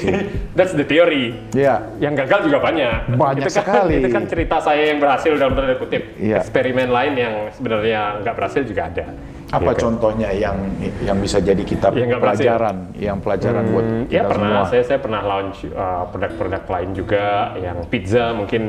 that's 0.54 0.70
the 0.72 0.86
theory. 0.86 1.34
Iya. 1.50 1.82
Yang 1.98 2.14
gagal 2.24 2.40
juga 2.46 2.58
banyak. 2.62 3.18
Banyak 3.18 3.42
itu 3.42 3.50
kan, 3.50 3.58
sekali. 3.58 3.94
Itu 3.98 4.08
kan 4.14 4.24
cerita 4.30 4.56
saya 4.62 4.82
yang 4.94 4.98
berhasil 5.02 5.32
dalam 5.34 5.52
tanda 5.52 5.74
kutip. 5.74 6.02
Iya. 6.16 6.38
Eksperimen 6.40 6.88
lain 6.88 7.12
yang 7.18 7.34
sebenarnya 7.50 8.00
nggak 8.22 8.34
berhasil 8.38 8.62
juga 8.62 8.82
ada. 8.86 9.06
Apa 9.50 9.70
Gitu. 9.70 9.86
contohnya 9.86 10.34
yang 10.34 10.56
yang 10.98 11.18
bisa 11.18 11.38
jadi 11.38 11.62
kita 11.62 11.94
Yang 11.94 12.08
nggak 12.10 12.22
berhasil? 12.22 12.42
pelajaran, 12.42 12.76
yang 12.98 13.18
pelajaran 13.22 13.64
buat 13.70 13.86
Hmm, 13.86 14.02
kita 14.06 14.14
ya 14.14 14.22
pernah, 14.26 14.50
semua? 14.50 14.66
saya 14.66 14.82
saya 14.82 14.98
pernah 14.98 15.20
launch 15.22 15.58
uh, 15.68 16.04
produk-produk 16.10 16.62
lain 16.66 16.90
juga, 16.90 17.26
yang 17.58 17.78
pizza 17.86 18.24
mungkin 18.34 18.62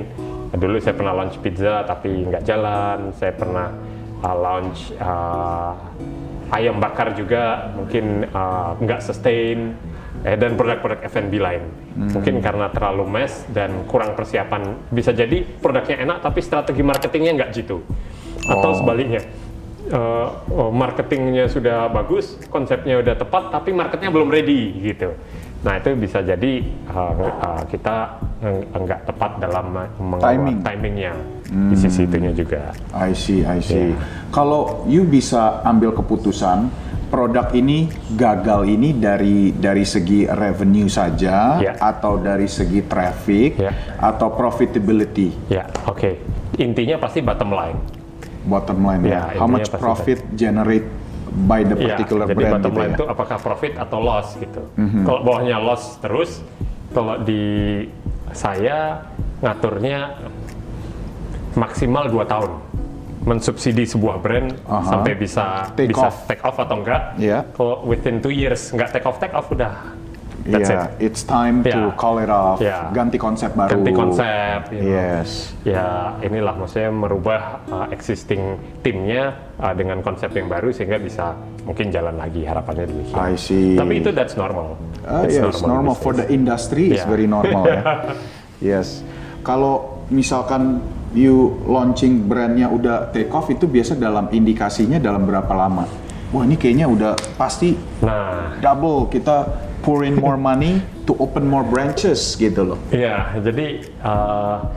dulu 0.53 0.77
saya 0.77 0.93
pernah 0.93 1.13
launch 1.13 1.37
pizza 1.41 1.81
tapi 1.83 2.29
nggak 2.29 2.43
jalan. 2.43 3.09
Saya 3.17 3.33
pernah 3.33 3.67
uh, 4.21 4.35
launch 4.37 4.93
uh, 5.01 5.73
ayam 6.53 6.77
bakar 6.77 7.17
juga, 7.17 7.73
mungkin 7.73 8.29
uh, 8.29 8.77
nggak 8.77 9.01
sustain. 9.01 9.73
Eh, 10.25 10.33
dan 10.41 10.57
produk-produk 10.57 11.05
F&B 11.05 11.37
lain. 11.37 11.61
Hmm. 11.93 12.09
Mungkin 12.17 12.41
karena 12.41 12.73
terlalu 12.73 13.05
mess 13.05 13.45
dan 13.53 13.85
kurang 13.85 14.17
persiapan. 14.17 14.89
Bisa 14.89 15.13
jadi 15.13 15.45
produknya 15.45 16.01
enak 16.01 16.25
tapi 16.25 16.41
strategi 16.41 16.81
marketingnya 16.81 17.37
nggak 17.37 17.51
jitu. 17.53 17.77
Atau 18.49 18.73
Oh. 18.73 18.77
sebaliknya, 18.81 19.21
uh, 19.93 20.33
oh, 20.49 20.71
marketingnya 20.73 21.45
sudah 21.45 21.93
bagus, 21.93 22.41
konsepnya 22.49 23.05
udah 23.05 23.13
tepat, 23.21 23.53
tapi 23.53 23.69
marketnya 23.69 24.09
belum 24.09 24.33
ready 24.33 24.73
gitu. 24.81 25.13
Nah 25.61 25.77
itu 25.77 25.93
bisa 25.93 26.25
jadi 26.25 26.61
uh, 26.89 27.13
uh, 27.21 27.61
kita 27.69 28.17
enggak 28.73 29.05
tepat 29.05 29.41
dalam 29.41 29.77
Timing. 30.21 30.61
timingnya 30.61 31.13
di 31.69 31.75
sisi 31.77 32.05
itunya 32.05 32.33
juga. 32.33 32.73
I 32.93 33.13
see, 33.13 33.45
I 33.45 33.61
see. 33.61 33.93
Iya. 33.93 33.97
Kalau 34.33 34.85
you 34.89 35.05
bisa 35.05 35.61
ambil 35.65 35.93
keputusan 35.93 36.69
produk 37.05 37.47
ini 37.51 37.85
gagal 38.11 38.65
ini 38.65 38.91
dari 38.91 39.51
dari 39.51 39.81
segi 39.81 40.25
revenue 40.25 40.87
saja 40.87 41.57
Iya. 41.57 41.73
atau 41.77 42.17
dari 42.17 42.45
segi 42.45 42.81
traffic 42.81 43.57
Iya. 43.57 43.71
atau 43.97 44.31
profitability 44.31 45.47
Ya 45.47 45.65
oke. 45.85 46.17
Intinya 46.55 46.97
pasti 46.97 47.19
bottom 47.19 47.51
line. 47.51 47.79
bottom 48.45 48.77
line 48.79 49.01
Iya, 49.03 49.21
ya. 49.33 49.39
How 49.39 49.47
much 49.47 49.65
pasti 49.65 49.81
profit 49.81 50.19
generate 50.33 50.85
by 51.27 51.61
the 51.61 51.73
Iya, 51.73 51.85
particular 51.91 52.25
jadi 52.25 52.35
brand 52.35 52.53
bottom 52.55 52.71
gitu 52.71 52.79
line 52.79 52.91
ya. 52.91 52.95
itu 52.95 53.05
apakah 53.05 53.37
profit 53.37 53.73
atau 53.75 53.99
loss 53.99 54.27
gitu. 54.35 54.61
Mhm. 54.75 55.01
Kalau 55.03 55.19
bawahnya 55.21 55.57
loss 55.57 55.97
terus, 55.97 56.39
kalau 56.91 57.19
di 57.19 57.43
saya 58.31 59.01
ngaturnya 59.41 60.15
maksimal 61.53 62.07
2 62.07 62.23
tahun 62.25 62.51
mensubsidi 63.25 63.83
sebuah 63.83 64.21
brand 64.21 64.53
Aha. 64.63 64.85
sampai 64.85 65.13
bisa 65.17 65.73
Take 65.73 65.91
bisa 65.91 66.07
off. 66.07 66.29
take 66.29 66.43
off 66.45 66.57
atau 66.57 66.77
enggak. 66.79 67.01
Iya. 67.17 67.41
Kalau 67.51 67.81
within 67.83 68.21
two 68.21 68.31
years 68.31 68.69
nggak 68.69 68.93
take 68.93 69.05
off 69.05 69.17
take 69.17 69.33
off 69.33 69.49
udah. 69.49 69.97
That's 70.45 70.69
Iya, 70.69 70.93
it. 71.01 71.09
it's 71.09 71.21
time 71.25 71.65
to 71.65 71.73
Iya. 71.89 71.97
call 71.97 72.21
it 72.21 72.29
off. 72.29 72.61
Iya. 72.61 72.93
Ganti 72.93 73.17
konsep 73.17 73.57
baru. 73.57 73.81
Ganti 73.81 73.91
konsep. 73.91 74.59
you 74.69 74.85
know. 74.85 74.93
Yes. 74.93 75.57
Ya 75.65 76.13
inilah 76.21 76.53
maksudnya 76.53 76.93
merubah 76.93 77.41
uh, 77.65 77.87
existing 77.89 78.53
timnya 78.85 79.33
uh, 79.57 79.73
dengan 79.73 80.05
konsep 80.05 80.29
yang 80.31 80.45
baru 80.45 80.69
sehingga 80.69 81.01
bisa 81.01 81.33
mungkin 81.65 81.89
jalan 81.89 82.13
lagi 82.13 82.45
harapannya 82.45 82.85
demikian. 82.85 83.17
I 83.17 83.33
see. 83.33 83.73
Tapi 83.73 84.05
itu 84.05 84.13
that's 84.13 84.37
normal. 84.37 84.77
Yeah, 85.01 85.49
it's 85.49 85.65
normal 85.65 85.97
for 85.97 86.13
the 86.13 86.29
industry. 86.29 86.93
It's 86.93 87.01
Yeah. 87.01 87.09
very 87.09 87.25
normal 87.25 87.65
ya. 87.65 87.81
Yes. 88.61 89.01
Kalau 89.41 90.05
misalkan 90.07 90.77
you 91.15 91.55
launching 91.65 92.27
brandnya 92.27 92.67
udah 92.67 93.09
take 93.15 93.31
off 93.31 93.47
itu 93.47 93.65
biasa 93.65 93.95
dalam 93.95 94.27
indikasinya 94.29 94.99
dalam 94.99 95.23
berapa 95.23 95.51
lama? 95.55 95.87
Wah 96.35 96.43
ini 96.43 96.59
kayaknya 96.59 96.91
udah 96.91 97.13
pasti 97.39 97.79
Nah, 98.03 98.59
double 98.59 99.07
kita 99.07 99.47
pour 99.79 100.03
in 100.03 100.19
more 100.19 100.35
money 100.35 100.83
to 101.07 101.15
open 101.21 101.47
more 101.47 101.63
branches 101.63 102.35
gitu 102.35 102.75
loh. 102.75 102.79
ya 102.89 103.37
jadi 103.39 103.85
uh, 104.01 104.67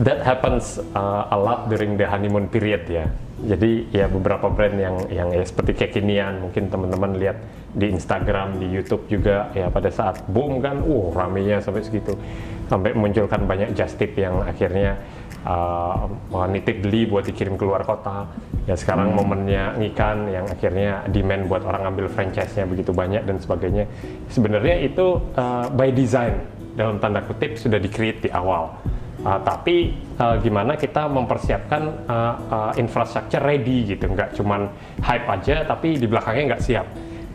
that 0.00 0.24
happens 0.24 0.80
uh, 0.96 1.28
a 1.30 1.38
lot 1.38 1.68
during 1.68 1.96
the 1.96 2.04
honeymoon 2.04 2.48
period 2.48 2.84
ya. 2.88 3.06
Jadi 3.36 3.92
ya 3.92 4.08
beberapa 4.08 4.48
brand 4.48 4.80
yang 4.80 4.96
yang 5.12 5.28
ya 5.28 5.44
seperti 5.44 5.76
kekinian 5.76 6.48
mungkin 6.48 6.72
teman-teman 6.72 7.20
lihat 7.20 7.36
di 7.76 7.92
Instagram, 7.92 8.56
di 8.56 8.72
YouTube 8.72 9.04
juga 9.12 9.52
ya 9.52 9.68
pada 9.68 9.92
saat 9.92 10.24
boom 10.24 10.64
kan, 10.64 10.80
uh 10.80 11.12
ramenya 11.12 11.60
sampai 11.60 11.84
segitu, 11.84 12.16
sampai 12.72 12.96
munculkan 12.96 13.44
banyak 13.44 13.76
just 13.76 14.00
tip 14.00 14.16
yang 14.16 14.40
akhirnya 14.40 14.96
uh, 15.46 16.46
nitip 16.50 16.82
beli 16.82 17.06
buat 17.06 17.24
dikirim 17.24 17.54
keluar 17.54 17.86
kota. 17.86 18.26
Ya 18.66 18.74
sekarang 18.74 19.14
momennya 19.14 19.78
ngikan 19.78 20.26
yang 20.26 20.50
akhirnya 20.50 21.06
demand 21.06 21.46
buat 21.46 21.62
orang 21.62 21.94
ambil 21.94 22.10
franchise-nya 22.10 22.66
begitu 22.66 22.90
banyak 22.90 23.22
dan 23.22 23.38
sebagainya. 23.38 23.86
Sebenarnya 24.26 24.82
itu 24.82 25.22
uh, 25.38 25.70
by 25.70 25.94
design 25.94 26.42
dalam 26.74 26.98
tanda 26.98 27.22
kutip 27.22 27.54
sudah 27.54 27.78
di-create 27.78 28.26
di 28.26 28.30
awal. 28.34 28.74
Uh, 29.26 29.40
tapi 29.42 29.96
uh, 30.22 30.38
gimana 30.38 30.78
kita 30.78 31.06
mempersiapkan 31.10 31.82
uh, 32.06 32.34
uh, 32.46 32.72
infrastruktur 32.78 33.42
ready 33.42 33.96
gitu, 33.96 34.06
nggak 34.06 34.38
cuman 34.38 34.70
hype 35.02 35.26
aja 35.26 35.66
tapi 35.66 35.98
di 35.98 36.06
belakangnya 36.06 36.54
nggak 36.54 36.62
siap. 36.62 36.86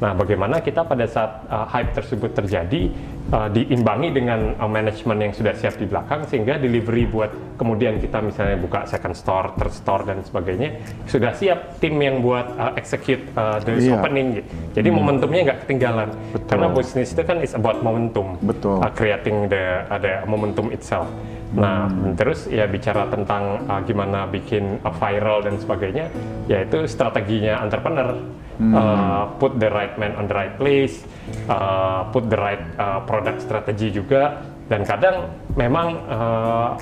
Nah, 0.01 0.17
bagaimana 0.17 0.65
kita 0.65 0.81
pada 0.81 1.05
saat 1.05 1.45
uh, 1.45 1.69
hype 1.69 1.93
tersebut 1.93 2.33
terjadi 2.33 2.89
uh, 3.29 3.45
diimbangi 3.53 4.09
dengan 4.09 4.57
uh, 4.57 4.65
manajemen 4.65 5.29
yang 5.29 5.33
sudah 5.37 5.53
siap 5.53 5.77
di 5.77 5.85
belakang 5.85 6.25
sehingga 6.25 6.57
delivery 6.57 7.05
buat 7.05 7.29
kemudian 7.61 8.01
kita 8.01 8.17
misalnya 8.17 8.57
buka 8.57 8.89
second 8.89 9.13
store, 9.13 9.53
third 9.61 9.69
store 9.69 10.01
dan 10.09 10.25
sebagainya 10.25 10.81
sudah 11.05 11.37
siap 11.37 11.77
tim 11.77 12.01
yang 12.01 12.25
buat 12.25 12.49
uh, 12.57 12.73
execute 12.73 13.21
uh, 13.37 13.61
the 13.61 13.77
Iya. 13.77 14.01
opening 14.01 14.41
gitu. 14.41 14.49
Jadi 14.81 14.89
momentumnya 14.89 15.41
nggak 15.53 15.59
ketinggalan. 15.69 16.09
Betul. 16.33 16.49
Karena 16.49 16.67
bisnis 16.73 17.13
itu 17.13 17.21
kan 17.21 17.37
is 17.45 17.53
about 17.53 17.85
momentum. 17.85 18.41
Betul. 18.41 18.81
Uh, 18.81 18.89
creating 18.97 19.53
the 19.53 19.85
ada 19.85 20.25
momentum 20.25 20.73
itself. 20.73 21.05
Nah, 21.51 21.91
terus 22.15 22.47
ya 22.47 22.63
bicara 22.63 23.11
tentang 23.11 23.67
uh, 23.67 23.83
gimana 23.83 24.23
bikin 24.25 24.79
uh, 24.81 24.93
viral 24.97 25.43
dan 25.43 25.59
sebagainya, 25.61 26.09
yaitu 26.49 26.89
strateginya 26.89 27.61
entrepreneur. 27.61 28.17
Uh, 28.61 29.25
put 29.41 29.57
the 29.57 29.65
right 29.67 29.97
man 29.97 30.13
on 30.13 30.29
the 30.29 30.37
right 30.37 30.53
place, 30.53 31.01
uh, 31.49 32.05
put 32.13 32.29
the 32.29 32.37
right 32.37 32.61
uh, 32.77 33.01
product 33.09 33.41
strategy 33.41 33.89
juga, 33.89 34.37
dan 34.69 34.85
kadang 34.85 35.33
memang 35.57 35.97
uh, 36.05 36.77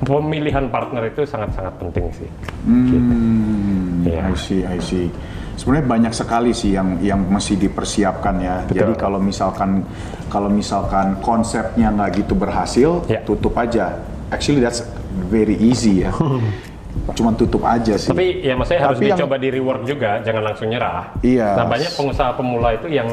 pemilihan 0.00 0.72
partner 0.72 1.04
itu 1.04 1.28
sangat-sangat 1.28 1.76
penting 1.76 2.08
sih. 2.08 2.30
Hmm, 2.64 4.00
Iya. 4.00 4.32
I 4.32 4.36
see, 4.36 4.60
I 4.64 4.80
see. 4.80 5.12
Sebenarnya 5.54 5.86
banyak 5.86 6.12
sekali 6.12 6.50
sih 6.50 6.72
yang 6.72 6.96
yang 6.98 7.20
mesti 7.20 7.54
dipersiapkan 7.54 8.34
ya. 8.40 8.56
Betul. 8.64 8.76
Jadi 8.80 8.92
kalau 8.96 9.20
misalkan 9.20 9.84
kalau 10.26 10.48
misalkan 10.48 11.20
konsepnya 11.20 11.92
nggak 11.92 12.24
gitu 12.24 12.32
berhasil, 12.32 13.04
Ya. 13.06 13.20
tutup 13.22 13.54
aja. 13.60 14.00
Actually 14.32 14.64
that's 14.64 14.80
very 15.28 15.54
easy 15.60 16.08
ya. 16.08 16.10
Cuman 17.12 17.36
tutup 17.36 17.60
aja 17.68 18.00
sih. 18.00 18.08
Tapi 18.08 18.40
ya 18.40 18.56
maksudnya 18.56 18.80
harus 18.88 18.96
Tapi 18.96 19.12
yang- 19.12 19.18
dicoba 19.20 19.36
di 19.36 19.48
reward 19.52 19.82
juga, 19.84 20.10
jangan 20.24 20.42
langsung 20.42 20.72
nyerah. 20.72 21.12
Iya. 21.20 21.48
Nah 21.60 21.66
banyak 21.68 21.92
pengusaha 21.92 22.30
pemula 22.32 22.80
itu 22.80 22.88
yang 22.88 23.08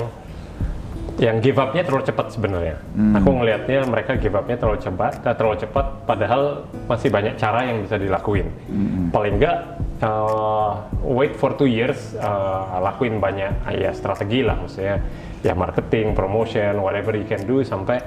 yang 1.19 1.38
give 1.38 1.60
up-nya 1.60 1.86
terlalu 1.86 2.07
cepat 2.07 2.33
sebenarnya. 2.33 2.81
Hmm. 2.98 3.13
Aku 3.19 3.29
ngelihatnya 3.36 3.86
mereka 3.86 4.17
give 4.17 4.33
up-nya 4.33 4.57
terlalu 4.57 4.79
cepat, 4.81 5.21
eh, 5.21 5.36
terlalu 5.38 5.57
cepat, 5.62 5.86
padahal 6.07 6.65
masih 6.89 7.13
banyak 7.13 7.38
cara 7.38 7.67
yang 7.67 7.83
bisa 7.86 8.00
dilakuin. 8.00 8.48
Hmm. 8.71 9.13
Paling 9.13 9.38
enggak 9.38 9.57
eh, 10.01 10.71
wait 11.05 11.38
for 11.38 11.53
two 11.53 11.69
years, 11.69 12.17
eh, 12.17 12.63
lakuin 12.81 13.21
banyak 13.21 13.53
ya 13.69 13.91
strategi 13.93 14.41
lah, 14.41 14.57
maksudnya 14.65 14.98
ya 15.45 15.53
marketing, 15.53 16.17
promotion, 16.17 16.81
whatever 16.81 17.13
you 17.13 17.27
can 17.29 17.45
do 17.45 17.62
sampai 17.62 18.01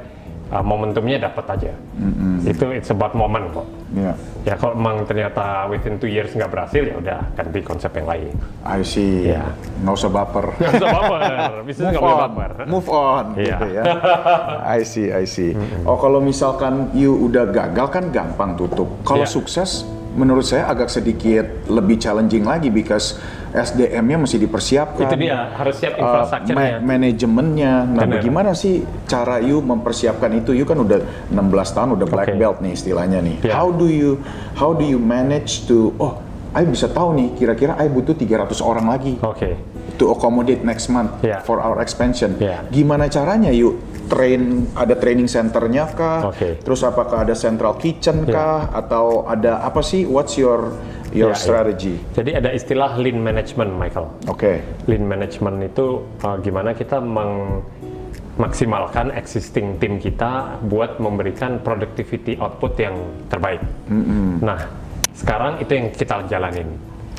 uh, 0.50 0.64
momentumnya 0.64 1.30
dapat 1.30 1.44
aja. 1.56 1.72
Itu 2.44 2.68
it's 2.72 2.90
about 2.90 3.16
moment 3.16 3.52
kok. 3.52 3.66
Ya. 3.94 4.12
Ya 4.44 4.54
kalau 4.58 4.74
memang 4.74 5.06
ternyata 5.06 5.70
within 5.70 5.96
two 5.96 6.10
years 6.10 6.34
nggak 6.34 6.50
berhasil 6.50 6.82
ya 6.82 6.98
udah 6.98 7.18
ganti 7.32 7.60
konsep 7.62 7.94
yang 7.94 8.08
lain. 8.10 8.34
I 8.66 8.82
see. 8.82 9.30
Iya. 9.30 9.54
Nggak 9.80 9.94
usah 9.94 10.10
baper. 10.10 10.46
Nggak 10.58 10.72
usah 10.76 10.88
baper, 10.90 11.50
bisnis 11.64 11.84
nggak 11.94 12.02
boleh 12.02 12.20
baper. 12.28 12.50
Move 12.66 12.88
on, 12.90 13.24
Iya. 13.38 13.56
gitu 13.56 13.66
ya. 13.70 13.82
I 14.76 14.80
see, 14.82 15.08
I 15.08 15.24
see. 15.24 15.54
Oh, 15.86 15.96
kalau 15.96 16.18
misalkan 16.18 16.90
you 16.92 17.14
udah 17.14 17.48
gagal 17.48 17.86
kan 17.88 18.04
gampang 18.10 18.58
tutup. 18.58 18.90
Kalau 19.06 19.24
Iya. 19.24 19.32
sukses, 19.32 19.86
menurut 20.14 20.44
saya 20.44 20.68
agak 20.68 20.90
sedikit 20.90 21.46
lebih 21.66 21.98
challenging 21.98 22.44
lagi 22.44 22.68
because 22.68 23.18
SDM-nya 23.54 24.18
mesti 24.18 24.36
dipersiapkan. 24.36 25.06
Itu 25.06 25.14
dia 25.16 25.54
harus 25.54 25.78
siap 25.78 25.94
Uh, 25.94 26.02
infrastrukturnya. 26.02 26.82
ma- 26.82 26.98
manajemennya. 26.98 27.72
Nah, 27.86 28.02
Bener. 28.02 28.18
bagaimana 28.18 28.50
sih 28.52 28.74
cara 29.06 29.38
you 29.38 29.62
mempersiapkan 29.62 30.26
itu? 30.34 30.50
You 30.50 30.66
kan 30.66 30.74
udah 30.76 30.98
16 31.30 31.38
tahun, 31.70 31.94
udah 31.94 32.04
black 32.04 32.28
Oke. 32.28 32.36
belt 32.36 32.58
nih 32.58 32.74
istilahnya 32.74 33.22
nih. 33.22 33.46
Ya. 33.46 33.54
How 33.54 33.70
do 33.70 33.86
you 33.86 34.18
how 34.54 34.74
do 34.74 34.82
you 34.82 34.98
manage 34.98 35.64
to 35.64 35.94
oh, 35.96 36.18
I 36.50 36.66
bisa 36.66 36.86
tahu 36.86 37.14
nih 37.14 37.28
kira-kira 37.34 37.74
I 37.74 37.86
butuh 37.86 38.12
300 38.12 38.58
orang 38.58 38.86
lagi 38.86 39.18
Oke. 39.20 39.54
to 39.94 40.10
accommodate 40.10 40.62
next 40.62 40.86
month 40.86 41.14
Ya. 41.20 41.38
for 41.38 41.58
our 41.58 41.78
expansion. 41.78 42.34
Ya. 42.36 42.66
Gimana 42.66 43.06
caranya 43.06 43.48
yuk 43.48 43.78
train 44.06 44.68
ada 44.74 44.94
training 44.94 45.26
centernya 45.26 45.88
kah? 45.92 46.30
Oke. 46.30 46.60
Terus 46.60 46.80
apakah 46.82 47.24
ada 47.24 47.34
central 47.34 47.76
kitchen 47.76 48.24
Ya. 48.24 48.34
kah? 48.34 48.60
Atau 48.72 49.24
ada 49.26 49.60
apa 49.60 49.80
sih? 49.80 50.04
What's 50.04 50.36
your 50.36 50.72
your 51.10 51.32
Ya, 51.32 51.36
ya. 51.36 51.40
strategy? 51.40 51.94
Jadi 52.12 52.30
ada 52.34 52.50
istilah 52.50 52.96
lean 52.96 53.20
management, 53.20 53.70
Michael. 53.74 54.06
Oke. 54.26 54.60
Lean 54.86 55.06
management 55.06 55.62
itu 55.64 56.02
uh, 56.20 56.36
gimana 56.38 56.72
kita 56.72 56.98
memaksimalkan 58.34 59.10
existing 59.14 59.78
tim 59.78 59.98
kita 59.98 60.58
buat 60.66 60.98
memberikan 60.98 61.62
productivity 61.62 62.34
output 62.36 62.72
yang 62.78 62.96
terbaik. 63.30 63.62
Nah, 64.42 64.58
sekarang 65.14 65.62
itu 65.62 65.72
yang 65.72 65.86
kita 65.94 66.26
jalanin. 66.26 66.66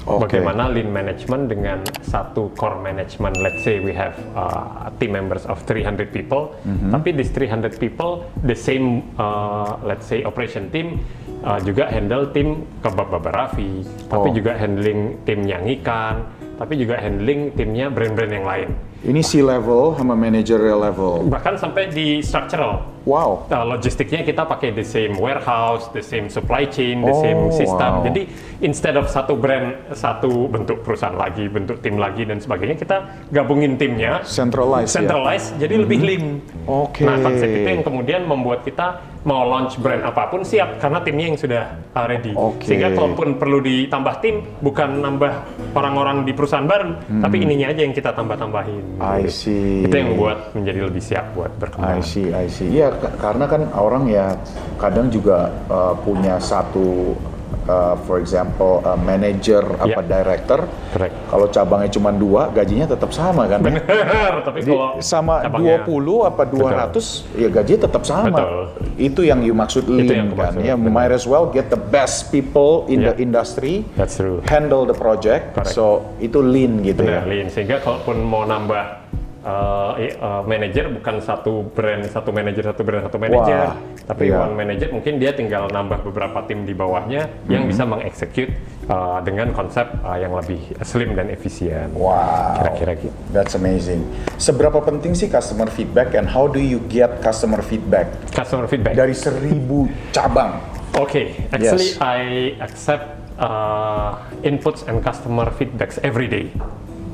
Oke. 0.05 0.29
Bagaimana 0.29 0.69
lean 0.69 0.93
management 0.93 1.49
dengan 1.49 1.81
satu 2.05 2.53
core 2.53 2.77
management, 2.77 3.41
let's 3.41 3.65
say 3.65 3.81
we 3.81 3.89
have 3.89 4.13
uh, 4.37 4.93
team 5.01 5.17
members 5.17 5.49
of 5.49 5.57
300 5.65 6.13
people, 6.13 6.53
tapi 6.93 7.09
this 7.09 7.33
300 7.33 7.81
people, 7.81 8.21
the 8.45 8.53
same, 8.53 9.01
uh, 9.17 9.81
let's 9.81 10.05
say 10.05 10.21
operation 10.21 10.69
team 10.69 11.01
uh, 11.41 11.57
juga 11.57 11.89
handle 11.89 12.29
tim 12.29 12.69
kebab 12.85 13.17
Baba 13.17 13.31
Raffi, 13.33 13.81
tapi 14.05 14.29
Oh. 14.29 14.33
juga 14.33 14.53
handling 14.53 15.25
tim 15.25 15.41
yang 15.43 15.65
ikan, 15.81 16.21
tapi 16.55 16.79
juga 16.79 16.95
handling 16.95 17.51
timnya 17.53 17.91
brand-brand 17.91 18.31
yang 18.31 18.47
lain. 18.47 18.69
Ini 19.05 19.21
C-level 19.21 19.93
sama 20.01 20.17
managerial 20.17 20.81
level. 20.81 21.29
Bahkan 21.29 21.61
sampai 21.61 21.93
di 21.93 22.25
structural. 22.25 22.81
Wow. 23.05 23.45
Uh, 23.53 23.61
logistiknya 23.77 24.25
kita 24.25 24.49
pakai 24.49 24.73
the 24.73 24.81
same 24.81 25.13
warehouse, 25.21 25.85
the 25.93 26.01
same 26.01 26.25
supply 26.25 26.65
chain, 26.65 27.05
the 27.05 27.13
Oh, 27.13 27.21
same 27.21 27.41
system. 27.53 27.91
wow. 28.01 28.05
Jadi 28.07 28.25
instead 28.65 28.97
of 28.97 29.05
satu 29.05 29.37
brand, 29.37 29.77
satu 29.93 30.49
bentuk 30.49 30.81
perusahaan 30.81 31.13
lagi, 31.13 31.45
bentuk 31.45 31.85
tim 31.85 32.01
lagi 32.01 32.25
dan 32.25 32.41
sebagainya, 32.41 32.81
kita 32.81 32.97
gabungin 33.29 33.77
timnya, 33.77 34.25
Centralized, 34.25 34.89
ya? 34.89 35.05
centralized, 35.05 35.53
jadi 35.61 35.85
lebih 35.85 35.99
lean. 36.01 36.25
Oke. 36.65 37.05
Nah 37.05 37.21
konsep 37.21 37.45
itu 37.45 37.67
yang 37.69 37.85
kemudian 37.85 38.21
membuat 38.25 38.65
kita 38.65 39.05
mau 39.25 39.41
launch 39.49 39.81
brand 39.81 40.05
apa 40.05 40.29
pun 40.29 40.45
siap 40.45 40.77
karena 40.77 41.01
timnya 41.01 41.25
yang 41.33 41.39
sudah 41.41 41.63
uh, 41.97 42.05
ready. 42.05 42.31
Oke. 42.37 42.69
Sehingga 42.69 42.93
kalaupun 42.93 43.41
perlu 43.41 43.57
ditambah 43.59 44.21
tim, 44.21 44.45
bukan 44.61 45.01
nambah 45.01 45.33
orang-orang 45.73 46.23
di 46.23 46.31
perusahaan 46.31 46.69
baru, 46.69 46.93
tapi 47.25 47.41
ininya 47.41 47.73
aja 47.73 47.81
yang 47.81 47.91
kita 47.91 48.13
tambah-tambahin. 48.13 49.01
Hmm. 49.01 49.17
I 49.17 49.25
see. 49.25 49.81
Itu 49.81 49.95
yang 49.97 50.13
membuat 50.13 50.53
menjadi 50.53 50.79
lebih 50.85 51.01
siap 51.01 51.33
buat 51.33 51.51
berkembang. 51.57 51.99
I 51.99 52.05
see, 52.05 52.29
I 52.29 52.45
see. 52.45 52.69
Iya, 52.69 52.93
karena 53.17 53.49
kan 53.49 53.65
orang 53.73 54.05
ya 54.05 54.37
kadang 54.77 55.09
juga 55.09 55.49
uh, 55.73 55.97
punya 56.05 56.37
satu, 56.37 57.17
uh, 57.65 57.95
for 58.03 58.17
example, 58.17 58.79
uh, 58.81 58.95
manager 58.95 59.61
apa 59.75 59.99
Ya. 59.99 60.21
director. 60.21 60.59
Correct. 60.91 61.15
Kalau 61.27 61.45
cabangnya 61.47 61.89
cuma 61.89 62.09
dua, 62.09 62.49
gajinya 62.49 62.87
tetap 62.87 63.09
sama 63.09 63.45
kan? 63.45 63.59
ya? 63.59 63.65
Bener, 63.65 64.33
tapi 64.41 64.59
Di- 64.61 64.69
kalau 64.69 64.87
sama 64.99 65.41
cabangnya- 65.41 65.83
20 65.83 66.23
apa 66.23 66.43
200 66.43 67.05
ya 67.33 67.47
gajinya 67.47 67.79
tetap 67.85 68.03
sama. 68.03 68.29
Betul. 68.31 68.63
Itu 68.95 69.21
yang 69.21 69.41
you 69.41 69.51
maksud 69.51 69.85
lean 69.85 70.07
yang 70.07 70.29
kan. 70.31 70.55
Ya, 70.57 70.73
benar. 70.73 70.91
might 70.91 71.11
as 71.11 71.23
well 71.23 71.45
get 71.45 71.67
the 71.67 71.79
best 71.79 72.29
people 72.29 72.87
in 72.87 73.01
Ya. 73.01 73.11
the 73.11 73.19
industry. 73.19 73.83
That's 73.93 74.15
true. 74.15 74.39
Handle 74.45 74.83
the 74.83 74.95
project. 74.95 75.53
Correct. 75.53 75.71
So 75.71 76.15
itu 76.17 76.39
lean 76.39 76.81
gitu 76.81 77.01
ya. 77.01 77.21
Benar, 77.21 77.27
lean. 77.27 77.47
Sehingga 77.47 77.79
kalaupun 77.79 78.19
mau 78.19 78.43
nambah 78.43 79.04
uh, 79.45 79.93
i- 79.95 80.17
uh, 80.17 80.41
manajer 80.41 80.89
bukan 80.89 81.21
satu 81.21 81.69
brand, 81.69 82.01
satu 82.03 82.29
manajer, 82.29 82.65
satu 82.65 82.81
brand, 82.81 83.05
satu 83.05 83.17
manajer, 83.17 83.61
Wah, 83.69 83.77
tapi 84.03 84.27
iya. 84.27 84.41
one 84.41 84.53
manager 84.53 84.89
mungkin 84.89 85.15
dia 85.15 85.31
tinggal 85.31 85.69
nambah 85.69 86.01
beberapa 86.03 86.41
tim 86.43 86.65
di 86.65 86.73
bawahnya 86.73 87.29
yang 87.45 87.63
Hmm. 87.63 87.71
bisa 87.71 87.83
mengeksekut 87.85 88.49
uh, 88.85 89.21
dengan 89.21 89.49
konsep 89.51 89.85
uh, 90.01 90.17
yang 90.17 90.33
lebih 90.33 90.57
slim 90.81 91.13
dan 91.13 91.29
efisien. 91.29 91.93
Wow. 91.93 92.57
Kira-kira 92.57 92.91
gitu. 92.99 93.15
That's 93.29 93.53
amazing. 93.53 94.01
Seberapa 94.35 94.81
penting 94.81 95.13
sih 95.13 95.25
customer 95.25 95.69
feedback 95.69 96.13
and 96.13 96.25
how 96.25 96.45
do 96.45 96.57
you 96.57 96.81
get 96.85 97.21
customer 97.21 97.61
feedback 97.61 98.09
Customer 98.29 98.65
feedback. 98.65 98.93
dari 98.93 99.13
seribu 99.13 99.85
cabang? 100.09 100.57
Okay, 100.95 101.35
actually 101.49 101.91
Yes. 101.91 101.99
I 101.99 102.19
accept 102.57 103.03
uh, 103.35 104.15
inputs 104.41 104.83
and 104.83 104.99
customer 104.99 105.51
feedbacks 105.51 105.99
every 105.99 106.25
day. 106.25 106.55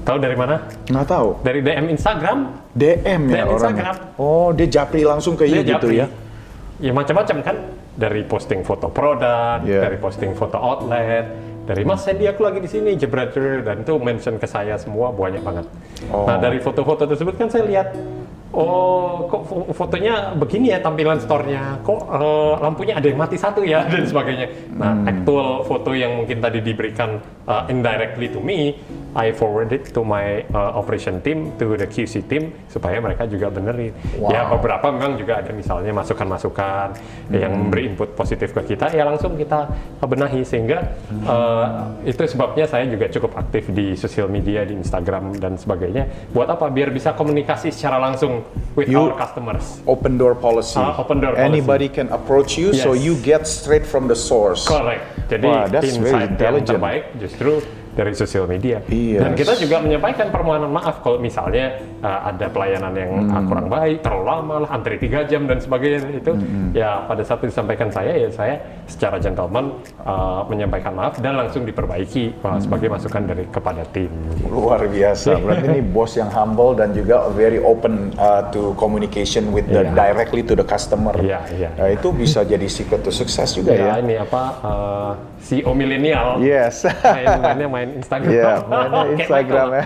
Tahu 0.02 0.18
dari 0.18 0.34
mana? 0.34 0.56
Nggak 0.90 1.08
tahu. 1.08 1.28
Dari 1.46 1.60
DM 1.62 1.86
Instagram. 1.94 2.38
DM 2.74 3.22
ya 3.30 3.46
DM 3.46 3.48
orang. 3.48 3.54
Instagram. 3.54 3.96
Oh, 4.18 4.50
dia 4.50 4.68
japri 4.68 5.02
langsung 5.06 5.38
ke 5.38 5.46
you 5.46 5.62
Dia 5.62 5.78
gitu 5.78 5.88
japri. 5.94 6.02
ya? 6.02 6.08
Ya 6.82 6.92
macam-macam 6.92 7.38
kan. 7.46 7.58
Dari 7.92 8.24
posting 8.26 8.66
foto 8.66 8.88
produk, 8.90 9.62
Yeah. 9.62 9.84
dari 9.86 10.00
posting 10.02 10.34
foto 10.34 10.58
outlet, 10.58 11.28
dari 11.68 11.86
Mas 11.86 12.02
Sandy 12.02 12.26
aku 12.26 12.42
lagi 12.42 12.58
di 12.58 12.66
sini 12.66 12.98
jebret 12.98 13.36
dan 13.62 13.86
itu 13.86 13.94
mention 14.02 14.42
ke 14.42 14.48
saya 14.50 14.80
semua 14.82 15.14
banyak 15.14 15.46
banget. 15.46 15.66
Oh. 16.10 16.26
Nah 16.26 16.42
dari 16.42 16.58
foto-foto 16.58 17.06
tersebut 17.06 17.38
kan 17.38 17.54
saya 17.54 17.70
lihat 17.70 17.94
Oh, 18.52 19.32
kok 19.32 19.48
fo- 19.48 19.72
fotonya 19.72 20.36
begini 20.36 20.76
ya 20.76 20.84
tampilan 20.84 21.16
store-nya? 21.18 21.80
Kok 21.82 22.00
eh, 22.04 22.54
lampunya 22.60 23.00
ada 23.00 23.08
yang 23.08 23.16
mati 23.16 23.40
satu 23.40 23.64
ya 23.64 23.84
dan 23.92 24.04
sebagainya. 24.04 24.48
Nah, 24.76 24.92
Hmm. 24.92 25.08
actual 25.08 25.48
foto 25.64 25.96
yang 25.96 26.20
mungkin 26.20 26.44
tadi 26.44 26.60
diberikan 26.60 27.16
uh, 27.48 27.64
indirectly 27.66 28.28
to 28.28 28.38
me, 28.38 28.76
I 29.12 29.32
forward 29.32 29.72
it 29.72 29.92
to 29.92 30.04
my 30.04 30.44
uh, 30.50 30.76
operation 30.76 31.20
team, 31.20 31.56
to 31.56 31.74
the 31.74 31.88
QC 31.88 32.28
team 32.28 32.52
supaya 32.68 33.00
mereka 33.00 33.24
juga 33.24 33.48
benerin. 33.48 33.96
Ya 34.22 34.44
Wow. 34.44 34.60
beberapa 34.60 34.88
memang 34.90 35.16
juga 35.16 35.40
ada 35.40 35.52
misalnya 35.52 35.96
masukan-masukan 35.96 36.88
yang 37.32 37.52
Hmm. 37.52 37.62
memberi 37.66 37.88
input 37.88 38.14
positif 38.14 38.52
ke 38.52 38.76
kita, 38.76 38.92
ya 38.92 39.04
langsung 39.04 39.34
kita 39.34 39.72
benahi 40.02 40.44
sehingga 40.44 40.92
Hmm. 41.08 41.24
uh, 41.24 41.66
itu 42.04 42.20
sebabnya 42.26 42.68
saya 42.68 42.84
juga 42.84 43.08
cukup 43.08 43.32
aktif 43.38 43.72
di 43.72 43.96
sosial 43.96 44.28
media, 44.28 44.62
di 44.62 44.76
Instagram 44.76 45.40
dan 45.40 45.56
sebagainya. 45.56 46.04
Buat 46.30 46.52
apa? 46.52 46.68
Biar 46.68 46.92
bisa 46.92 47.16
komunikasi 47.16 47.72
secara 47.72 47.96
langsung 47.96 48.40
with 48.73 48.88
You- 48.88 49.10
our 49.10 49.15
customers. 49.15 49.82
Open 49.86 50.15
door 50.15 50.34
policy. 50.34 50.77
Ah, 50.77 50.95
open 50.95 51.19
door 51.19 51.34
policy. 51.34 51.43
Anybody 51.43 51.88
can 51.88 52.08
approach 52.10 52.56
you, 52.56 52.71
so 52.71 52.93
Yes. 52.93 53.04
you 53.04 53.13
get 53.19 53.43
straight 53.43 53.84
from 53.84 54.08
the 54.08 54.15
source. 54.15 54.63
Correct. 54.63 55.04
Jadi 55.27 55.47
Wah, 55.47 55.67
that's 55.67 55.95
very 55.95 56.12
insight 56.12 56.21
yang 56.21 56.32
intelligent. 56.36 56.69
terbaik 56.77 57.04
justru 57.17 57.51
dari 57.91 58.13
sosial 58.13 58.45
media. 58.45 58.80
Yes. 58.88 59.19
Dan 59.19 59.32
kita 59.34 59.54
juga 59.56 59.77
menyampaikan 59.80 60.27
permohonan 60.27 60.69
maaf 60.69 60.99
kalau 60.99 61.17
misalnya 61.17 61.75
uh, 61.99 62.27
ada 62.27 62.47
pelayanan 62.47 62.93
yang 62.93 63.12
uh, 63.25 63.34
Hmm. 63.34 63.47
kurang 63.47 63.67
baik, 63.67 63.99
terlalu 63.99 64.23
lama 64.23 64.56
lah, 64.63 64.69
antri 64.71 64.95
tiga 64.95 65.23
jam 65.23 65.43
dan 65.43 65.58
sebagainya 65.58 65.99
itu. 66.13 66.32
Hmm, 66.32 66.71
Ya 66.71 67.04
pada 67.04 67.19
saat 67.21 67.41
disampaikan 67.41 67.89
saya 67.89 68.13
ya 68.13 68.30
saya 68.30 68.56
secara 68.86 69.17
gentleman 69.17 69.75
uh, 70.01 70.45
menyampaikan 70.45 70.93
maaf 70.93 71.17
dan 71.17 71.36
langsung 71.36 71.63
diperbaiki 71.63 72.32
uh, 72.39 72.51
Hmm. 72.51 72.60
sebagai 72.60 72.88
masukan 72.88 73.23
dari 73.25 73.43
kepada 73.45 73.84
tim. 73.88 74.12
Luar 74.45 74.84
biasa. 74.84 75.36
Berarti 75.38 75.65
ini 75.69 75.82
bos 75.95 76.13
yang 76.13 76.30
humble 76.30 76.73
dan 76.73 76.91
juga 76.91 77.27
very 77.32 77.58
open 77.58 78.12
uh, 78.15 78.47
to 78.49 78.71
communication 78.75 79.49
with 79.49 79.67
the 79.67 79.82
Iya. 79.82 79.91
directly 79.91 80.41
to 80.41 80.54
the 80.54 80.63
customer. 80.63 81.12
Iya, 81.13 81.39
iya, 81.51 81.69
Nah, 81.73 81.89
itu 81.89 82.12
bisa 82.12 82.41
jadi 82.41 82.63
secret 82.65 83.01
to 83.01 83.10
success 83.10 83.51
juga 83.51 83.71
Ya, 83.71 83.86
ya. 83.89 83.93
ini 83.99 84.15
apa 84.15 84.41
uh, 84.62 85.12
CEO 85.41 85.73
milenial. 85.73 86.38
Yes. 86.39 86.86
Main 86.86 87.27
mainnya 87.41 87.67
main 87.67 87.89
Instagram. 87.97 88.30
Iya, 88.30 88.51
mainnya 88.63 89.01
Kayak 89.01 89.13
Instagram 89.17 89.67
ya. 89.73 89.84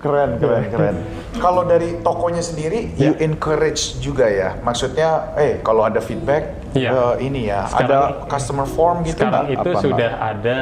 Keren, 0.00 0.30
keren, 0.40 0.62
keren. 0.70 0.96
Kalau 1.36 1.62
dari 1.62 2.00
tokonya 2.00 2.40
sendiri, 2.40 2.94
Ya. 2.94 3.10
you 3.10 3.12
encourage 3.20 4.00
juga 4.00 4.26
ya. 4.26 4.56
Maksudnya, 4.60 5.34
eh 5.36 5.60
kalau 5.60 5.84
ada 5.84 5.98
feedback, 5.98 6.56
Iya. 6.72 6.90
eh, 6.90 7.14
ini 7.22 7.46
ya, 7.46 7.68
Sekarang- 7.68 7.88
ada 7.90 8.26
customer 8.26 8.66
form 8.66 9.04
gitu 9.04 9.20
sekarang 9.20 9.46
itu 9.50 9.68
Apa 9.70 9.80
sudah 9.80 10.10
nggak? 10.10 10.30
ada 10.32 10.58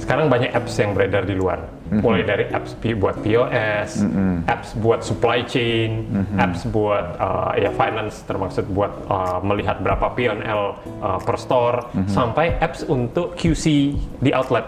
sekarang 0.00 0.32
banyak 0.32 0.50
apps 0.54 0.78
yang 0.80 0.96
beredar 0.96 1.26
di 1.26 1.34
luar. 1.36 1.60
Mulai 1.92 2.24
dari 2.24 2.44
apps 2.48 2.72
buat 2.80 3.20
POS, 3.20 4.00
apps 4.48 4.72
buat 4.80 5.04
supply 5.04 5.44
chain, 5.44 6.08
apps 6.40 6.64
buat 6.64 7.20
uh, 7.20 7.52
ya 7.60 7.68
finance 7.76 8.24
termasuk 8.24 8.64
buat 8.72 8.88
uh, 9.12 9.44
melihat 9.44 9.84
berapa 9.84 10.08
P&L 10.16 10.62
uh, 11.04 11.20
per 11.20 11.36
store, 11.36 11.92
sampai 12.08 12.56
apps 12.64 12.88
untuk 12.88 13.36
QC 13.36 13.92
di 14.24 14.30
outlet. 14.32 14.64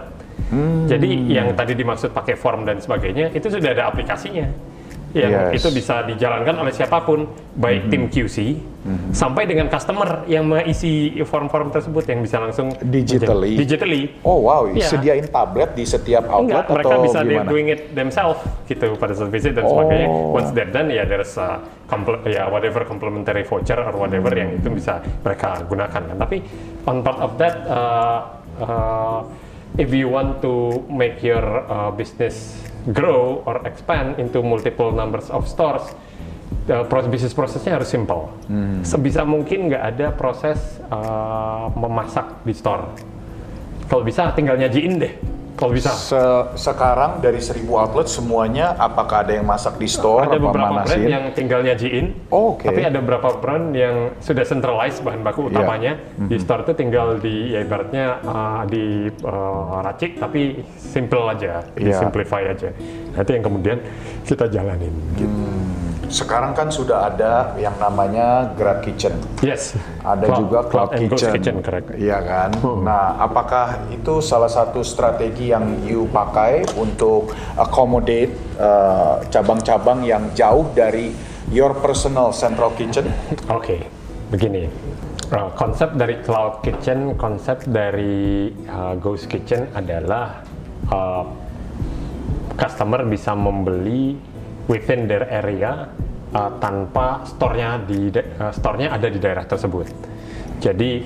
Jadi 0.85 1.33
yang 1.33 1.57
tadi 1.57 1.73
dimaksud 1.73 2.13
pakai 2.13 2.37
form 2.37 2.69
dan 2.69 2.77
sebagainya 2.77 3.33
itu 3.33 3.49
sudah 3.49 3.73
ada 3.73 3.89
aplikasinya. 3.89 4.45
Yang 5.15 5.55
Yes. 5.55 5.63
itu 5.63 5.69
bisa 5.71 6.03
dijalankan 6.03 6.59
oleh 6.59 6.75
siapa 6.75 6.99
pun, 7.01 7.23
baik 7.55 7.87
tim 7.87 8.11
QC 8.11 8.59
sampai 9.11 9.47
dengan 9.47 9.71
customer 9.71 10.27
yang 10.27 10.45
mengisi 10.45 11.09
form-form 11.23 11.71
tersebut 11.71 12.05
yang 12.05 12.21
bisa 12.21 12.37
langsung 12.37 12.69
Digitally. 12.85 13.57
digitally. 13.57 14.03
Oh 14.21 14.43
wow, 14.43 14.67
Iya. 14.69 14.91
sediain 14.91 15.25
tablet 15.25 15.73
di 15.73 15.87
setiap 15.87 16.27
outlet 16.27 16.67
Enggak, 16.67 16.75
mereka 16.75 16.91
atau 16.91 17.01
bisa 17.01 17.19
they 17.23 17.31
gimana? 17.33 17.49
doing 17.49 17.67
it 17.71 17.81
themselves 17.95 18.43
gitu 18.67 18.93
pada 18.99 19.15
saat 19.15 19.31
visit 19.31 19.55
dan 19.55 19.65
Oh. 19.65 19.71
sebagainya. 19.73 20.09
Once 20.11 20.51
they're 20.53 20.69
done 20.69 20.91
ya 20.91 21.07
there's 21.07 21.33
a 21.39 21.63
comple- 21.87 22.21
ya 22.27 22.51
whatever 22.51 22.83
complimentary 22.83 23.47
voucher 23.47 23.79
or 23.79 23.95
whatever 23.95 24.35
yang 24.35 24.53
itu 24.53 24.69
bisa 24.69 24.99
mereka 25.23 25.63
gunakan 25.65 26.03
kan. 26.05 26.17
Tapi 26.19 26.37
on 26.85 26.97
part 27.01 27.19
of 27.23 27.39
that, 27.39 27.55
uh, 27.65 28.19
uh, 28.61 29.19
if 29.79 29.89
you 29.91 30.07
want 30.07 30.39
to 30.39 30.53
make 30.87 31.25
your 31.25 31.41
uh, 31.65 31.89
business 31.89 32.53
grow 32.93 33.41
or 33.49 33.65
expand 33.65 34.21
into 34.21 34.45
multiple 34.45 34.93
numbers 34.93 35.33
of 35.33 35.49
stores, 35.49 35.85
uh, 36.69 36.85
proses 36.85 37.09
bisnis 37.09 37.35
prosesnya 37.37 37.81
harus 37.81 37.89
simple. 37.89 38.29
Sebisa 38.85 39.25
mungkin 39.25 39.73
nggak 39.73 39.85
ada 39.97 40.07
proses 40.13 40.59
uh, 40.93 41.73
memasak 41.73 42.45
di 42.45 42.53
store. 42.53 42.93
Kalau 43.89 44.03
bisa 44.05 44.33
tinggal 44.33 44.57
nyajiin 44.57 44.97
deh. 45.01 45.15
Kalau 45.65 45.73
bisa. 45.73 45.91
Se- 45.91 46.47
sekarang 46.61 47.19
dari 47.19 47.41
1000 47.41 47.65
outlet 47.73 48.05
semuanya 48.05 48.77
apakah 48.77 49.25
ada 49.25 49.33
yang 49.33 49.45
masak 49.45 49.75
di 49.75 49.89
store 49.89 50.29
ada 50.29 50.37
apa 50.37 50.45
beberapa 50.45 50.53
brand 50.71 50.85
manasin? 50.85 51.09
yang 51.09 51.25
tinggal 51.33 51.61
nyajiin, 51.61 52.07
Oh, 52.29 52.53
oke. 52.53 52.65
tapi 52.65 52.85
ada 52.85 52.99
beberapa 53.01 53.33
brand 53.35 53.73
yang 53.73 54.13
sudah 54.21 54.45
centralized 54.45 55.01
bahan 55.01 55.21
baku 55.21 55.41
Iya. 55.43 55.51
utamanya 55.51 55.93
di 56.21 56.37
store 56.37 56.63
itu 56.63 56.73
tinggal 56.75 57.17
di 57.17 57.35
ya 57.51 57.61
ibaratnya 57.61 58.05
uh, 58.23 58.63
di 58.65 58.85
uh, 59.21 59.81
racik 59.81 60.17
tapi 60.17 60.61
simple 60.77 61.25
aja, 61.27 61.65
Iya. 61.75 61.97
simplify 61.99 62.45
aja. 62.45 62.69
Nah, 63.11 63.21
itu 63.21 63.31
yang 63.33 63.45
kemudian 63.45 63.79
kita 64.23 64.45
jalanin. 64.47 64.93
Gitu. 65.15 65.44
Sekarang 66.15 66.55
kan 66.55 66.71
sudah 66.71 67.11
ada 67.11 67.59
yang 67.59 67.75
namanya 67.83 68.55
Grab 68.55 68.87
Kitchen. 68.87 69.19
Yes. 69.43 69.75
Ada 70.07 70.31
juga 70.39 70.63
Cloud, 70.71 70.95
Ghost 71.11 71.27
Kitchen. 71.27 71.33
Kitchen, 71.35 71.57
correct. 71.59 71.91
Iya 71.99 72.23
kan? 72.23 72.55
Nah, 72.87 73.19
apakah 73.19 73.91
itu 73.91 74.23
salah 74.23 74.47
satu 74.47 74.87
strategi 74.87 75.51
yang 75.51 75.83
you 75.83 76.07
pakai 76.15 76.71
untuk 76.79 77.35
accommodate 77.59 78.31
uh, 78.63 79.27
cabang-cabang 79.27 80.07
yang 80.07 80.31
jauh 80.39 80.71
dari 80.71 81.11
your 81.51 81.75
personal 81.83 82.31
central 82.31 82.71
kitchen? 82.79 83.11
Oke, 83.51 83.83
begini. 84.31 84.71
Uh, 85.35 85.51
konsep 85.59 85.99
dari 85.99 86.23
Cloud 86.23 86.63
Kitchen, 86.63 87.19
konsep 87.19 87.67
dari 87.67 88.55
uh, 88.71 88.95
Ghost 89.03 89.27
Kitchen 89.27 89.67
adalah 89.75 90.47
uh, 90.95 91.27
customer 92.55 93.03
bisa 93.03 93.35
membeli 93.35 94.15
within 94.71 95.07
their 95.09 95.25
area 95.29 95.89
uh, 96.33 96.51
tanpa 96.59 97.25
store-nya 97.29 97.83
di 97.85 98.11
uh, 98.11 98.53
store-nya 98.53 98.93
ada 98.93 99.09
di 99.09 99.19
daerah 99.21 99.45
tersebut. 99.45 99.87
Jadi 100.61 101.05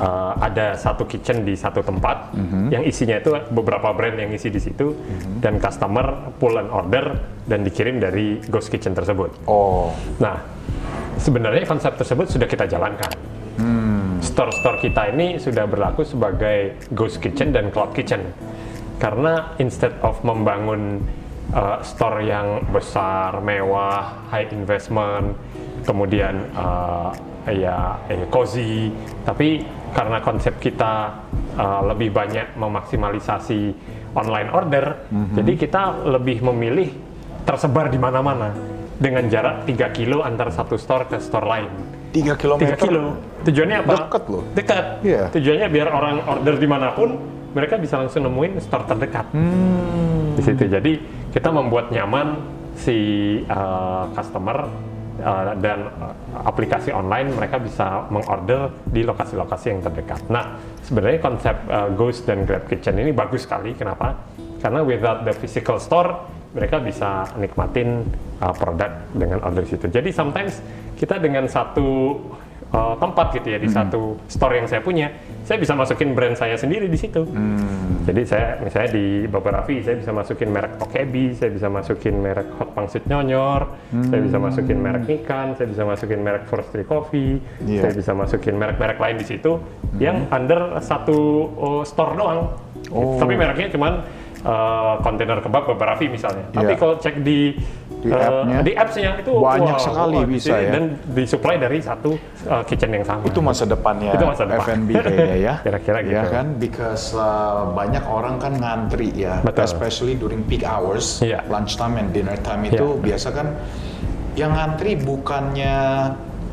uh, 0.00 0.32
ada 0.40 0.78
satu 0.78 1.04
kitchen 1.04 1.44
di 1.44 1.52
satu 1.58 1.84
tempat 1.84 2.32
yang 2.72 2.86
isinya 2.86 3.20
itu 3.20 3.34
beberapa 3.52 3.92
brand 3.92 4.16
yang 4.16 4.30
isi 4.32 4.48
di 4.48 4.60
situ 4.62 4.94
dan 5.42 5.60
customer 5.60 6.32
pull 6.40 6.56
and 6.56 6.70
order 6.72 7.18
dan 7.44 7.66
dikirim 7.66 8.00
dari 8.00 8.40
Ghost 8.48 8.72
Kitchen 8.72 8.96
tersebut. 8.96 9.44
Oh, 9.44 9.92
Nah, 10.22 10.40
sebenarnya 11.20 11.66
konsep 11.68 11.98
tersebut 11.98 12.30
sudah 12.30 12.48
kita 12.48 12.64
jalankan. 12.70 13.12
Store-store 14.18 14.78
kita 14.78 15.10
ini 15.14 15.38
sudah 15.38 15.66
berlaku 15.66 16.06
sebagai 16.06 16.78
ghost 16.94 17.18
kitchen 17.18 17.50
dan 17.50 17.74
cloud 17.74 17.90
kitchen. 17.90 18.22
Karena 18.98 19.54
instead 19.62 19.94
of 20.02 20.18
membangun 20.26 21.02
uh, 21.54 21.78
store 21.84 22.24
yang 22.24 22.64
besar, 22.72 23.40
mewah, 23.40 24.28
high 24.32 24.48
investment, 24.52 25.36
kemudian 25.84 26.48
uh, 26.56 27.12
ya 27.48 27.96
eh, 28.12 28.28
cozy, 28.28 28.92
tapi 29.24 29.64
karena 29.96 30.20
konsep 30.20 30.60
kita 30.60 31.16
uh, 31.56 31.80
lebih 31.88 32.12
banyak 32.12 32.60
memaksimalisasi 32.60 33.72
online 34.12 34.52
order, 34.52 35.08
jadi 35.32 35.52
kita 35.56 35.82
lebih 36.04 36.44
memilih 36.44 36.92
tersebar 37.48 37.88
di 37.88 37.96
mana-mana 37.96 38.52
dengan 38.98 39.24
jarak 39.30 39.64
3 39.64 39.96
kilo 39.96 40.26
antara 40.26 40.50
satu 40.50 40.74
store 40.76 41.08
ke 41.08 41.16
store 41.22 41.46
lain. 41.46 41.70
3 42.12 42.34
km. 42.34 42.60
3 42.66 42.84
kilo. 42.84 43.02
Tujuannya 43.46 43.76
apa? 43.86 43.94
Deket 43.94 44.24
loh. 44.26 44.42
Dekat. 44.52 44.84
Iya. 45.06 45.22
Tujuannya 45.32 45.68
biar 45.70 45.88
orang 45.88 46.16
order 46.26 46.54
di 46.58 46.68
mana 46.68 46.92
pun, 46.92 47.14
mereka 47.54 47.78
bisa 47.78 47.96
langsung 47.96 48.26
nemuin 48.26 48.58
store 48.60 48.84
terdekat. 48.90 49.26
Hmm. 49.32 50.34
Di 50.34 50.42
situ. 50.42 50.64
Jadi 50.66 50.92
kita 51.32 51.48
membuat 51.52 51.92
nyaman 51.92 52.40
si 52.78 52.96
uh, 53.50 54.06
customer 54.14 54.70
uh, 55.20 55.54
dan 55.58 55.90
uh, 55.98 56.14
aplikasi 56.46 56.94
online 56.94 57.34
mereka 57.34 57.58
bisa 57.58 58.06
mengorder 58.08 58.70
di 58.88 59.02
lokasi-lokasi 59.02 59.66
yang 59.74 59.80
terdekat. 59.82 60.22
Nah, 60.30 60.56
sebenarnya 60.86 61.20
konsep 61.20 61.56
uh, 61.68 61.90
Ghost 61.92 62.24
dan 62.24 62.46
Grab 62.46 62.70
Kitchen 62.70 62.96
ini 62.96 63.10
bagus 63.10 63.44
sekali. 63.44 63.74
Kenapa? 63.74 64.14
Karena 64.58 64.82
without 64.82 65.22
the 65.22 65.34
physical 65.34 65.78
store, 65.78 66.14
mereka 66.54 66.80
bisa 66.80 67.28
nikmatin 67.36 68.06
uh, 68.40 68.54
produk 68.54 68.90
dengan 69.12 69.44
order 69.44 69.66
situ. 69.68 69.86
Jadi 69.90 70.10
sometimes 70.10 70.58
kita 70.96 71.20
dengan 71.20 71.46
satu 71.46 72.18
uh, 72.72 72.94
tempat 72.98 73.32
gitu 73.36 73.48
ya 73.54 73.58
di 73.58 73.68
satu 73.68 74.16
store 74.28 74.60
yang 74.60 74.66
saya 74.68 74.80
punya, 74.80 75.12
saya 75.44 75.56
bisa 75.60 75.72
masukin 75.72 76.12
brand 76.12 76.36
saya 76.36 76.56
sendiri 76.56 76.88
di 76.88 76.98
situ. 76.98 77.24
Jadi 78.08 78.22
saya 78.24 78.56
misalnya 78.64 78.90
di 78.96 79.06
Babarafi 79.28 79.84
saya 79.84 80.00
bisa 80.00 80.12
masukin 80.16 80.48
merek 80.48 80.80
Okebi, 80.80 81.36
saya 81.36 81.52
bisa 81.52 81.68
masukin 81.68 82.14
merek 82.24 82.48
Hot 82.56 82.72
Pangsit 82.72 83.04
Nyonyor, 83.04 83.68
saya 84.08 84.20
bisa 84.24 84.38
masukin 84.40 84.78
merek 84.80 85.04
Nikan, 85.04 85.52
saya 85.60 85.68
bisa 85.68 85.82
masukin 85.84 86.20
merek 86.24 86.44
Forestry 86.48 86.84
Coffee, 86.88 87.36
Iya. 87.68 87.84
saya 87.84 87.92
bisa 87.92 88.12
masukin 88.16 88.54
merek-merek 88.56 88.96
lain 88.96 89.16
di 89.20 89.26
situ 89.28 89.60
yang 90.00 90.24
under 90.32 90.80
satu 90.80 91.18
uh, 91.60 91.82
store 91.84 92.16
doang. 92.16 92.40
Oh. 92.88 93.20
Tapi 93.20 93.36
mereknya 93.36 93.68
cuman 93.68 94.00
uh, 94.44 94.96
kontainer 95.04 95.44
kebab 95.44 95.68
Babarafi 95.68 96.08
misalnya. 96.08 96.48
Tapi 96.54 96.72
Iya. 96.72 96.80
kalau 96.80 96.94
cek 96.96 97.20
di 97.20 97.52
Di 97.98 98.14
uh, 98.14 98.18
app-nya, 98.18 98.58
di 98.62 98.72
apps-nya 98.78 99.10
itu 99.18 99.32
banyak 99.42 99.74
wow, 99.74 99.82
sekali 99.82 100.18
wow, 100.22 100.30
bisa 100.30 100.54
ya. 100.54 100.70
dan 100.70 100.84
disuplai 101.10 101.56
dari 101.58 101.82
satu 101.82 102.14
uh, 102.46 102.62
kitchen 102.62 102.94
yang 102.94 103.02
sama. 103.02 103.26
Itu 103.26 103.42
masa 103.42 103.66
depannya 103.66 104.14
Itu 104.14 104.22
masa 104.22 104.46
depan. 104.46 104.86
F&B 104.86 104.90
kayaknya 105.04 105.36
ya. 105.36 105.54
Kira-kira 105.66 105.98
Ya 106.06 106.22
gitu. 106.22 106.28
kan, 106.30 106.46
because 106.62 107.10
uh, 107.18 107.74
banyak 107.74 108.04
orang 108.06 108.38
kan 108.38 108.54
ngantri 108.54 109.10
ya, 109.18 109.42
Betul. 109.42 109.66
especially 109.66 110.14
during 110.14 110.46
peak 110.46 110.62
hours, 110.62 111.18
Iya. 111.18 111.42
lunchtime 111.50 111.98
and 111.98 112.14
dinner 112.14 112.38
time 112.38 112.62
itu 112.70 112.86
Iya. 112.98 113.02
biasa 113.02 113.28
kan 113.34 113.46
yang 114.38 114.54
ngantri 114.54 114.94
bukannya 114.94 115.74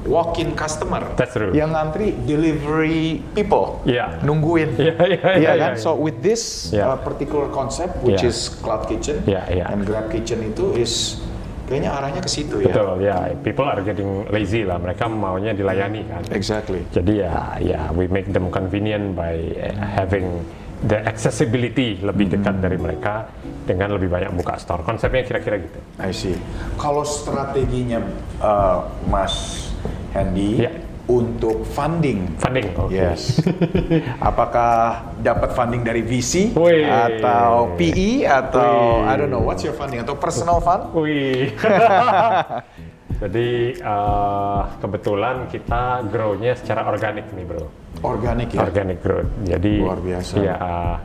walk-in 0.05 0.53
customer, 0.53 1.01
That's 1.17 1.33
true. 1.33 1.49
yang 1.49 1.73
ngantri 1.73 2.13
delivery 2.25 3.25
people, 3.33 3.81
Iya. 3.85 4.21
nungguin. 4.21 4.77
Iya, 4.77 4.93
iya, 5.01 5.17
Iya 5.17 5.33
iya, 5.37 5.51
kan? 5.57 5.73
iya. 5.73 5.81
So 5.81 5.97
with 5.97 6.21
this 6.21 6.69
Iya. 6.69 6.93
uh, 6.93 6.97
particular 7.01 7.49
concept, 7.49 8.01
which 8.01 8.21
Iya. 8.21 8.29
is 8.29 8.53
cloud 8.61 8.85
kitchen 8.85 9.25
Iya, 9.25 9.41
iya. 9.49 9.65
and 9.69 9.81
grab 9.81 10.09
kitchen 10.09 10.45
itu 10.45 10.77
is 10.77 11.21
kayaknya 11.65 11.91
arahnya 11.93 12.21
ke 12.21 12.29
situ 12.29 12.61
ya. 12.61 12.73
Betul, 12.73 12.91
ya. 13.01 13.17
People 13.41 13.67
are 13.67 13.81
getting 13.81 14.25
lazy 14.29 14.63
lah. 14.63 14.77
Mereka 14.77 15.09
maunya 15.09 15.51
dilayani 15.51 16.05
kan. 16.05 16.21
Exactly. 16.31 16.85
Jadi 16.93 17.25
ya, 17.25 17.57
ya 17.61 17.81
we 17.91 18.05
make 18.09 18.29
them 18.29 18.47
convenient 18.53 19.17
by 19.17 19.35
eh, 19.57 19.73
having 19.75 20.45
the 20.85 21.01
accessibility 21.07 21.97
lebih 22.03 22.37
dekat 22.37 22.61
dari 22.61 22.77
mereka 22.77 23.25
dengan 23.65 23.97
lebih 23.97 24.11
banyak 24.11 24.31
buka 24.37 24.61
store. 24.61 24.85
Konsepnya 24.85 25.25
kira-kira 25.25 25.57
gitu. 25.57 25.79
I 25.97 26.13
see. 26.13 26.37
Kalau 26.77 27.01
strateginya 27.01 28.03
uh, 28.43 28.85
Mas 29.09 29.67
Hendy 30.13 30.63
Iya. 30.63 30.71
Untuk 31.05 31.61
funding, 31.69 32.33
Funding, 32.41 32.73
oke. 32.73 32.89
yes. 32.89 33.37
Apakah 34.29 35.05
dapat 35.21 35.53
funding 35.53 35.85
dari 35.85 36.01
VC 36.01 36.57
Wih. 36.57 36.81
atau 36.81 37.77
PE 37.77 38.25
atau 38.25 39.05
Wih. 39.05 39.09
I 39.09 39.13
don't 39.13 39.29
know 39.29 39.45
what's 39.45 39.61
your 39.61 39.77
funding 39.77 40.01
atau 40.01 40.17
personal 40.17 40.57
fund? 40.65 40.89
Wih. 40.97 41.53
Jadi 43.21 43.79
eh, 43.79 44.61
kebetulan 44.81 45.47
kita 45.47 46.03
grow-nya 46.09 46.57
secara 46.57 46.89
organik 46.89 47.29
nih 47.31 47.45
bro. 47.47 47.69
Organik 48.03 48.51
ya. 48.51 48.65
Organic 48.65 48.99
growth. 48.99 49.29
Jadi 49.47 49.73
Luar 49.79 50.01
biasa. 50.03 50.33
Ya 50.41 50.55
uh, 50.59 50.95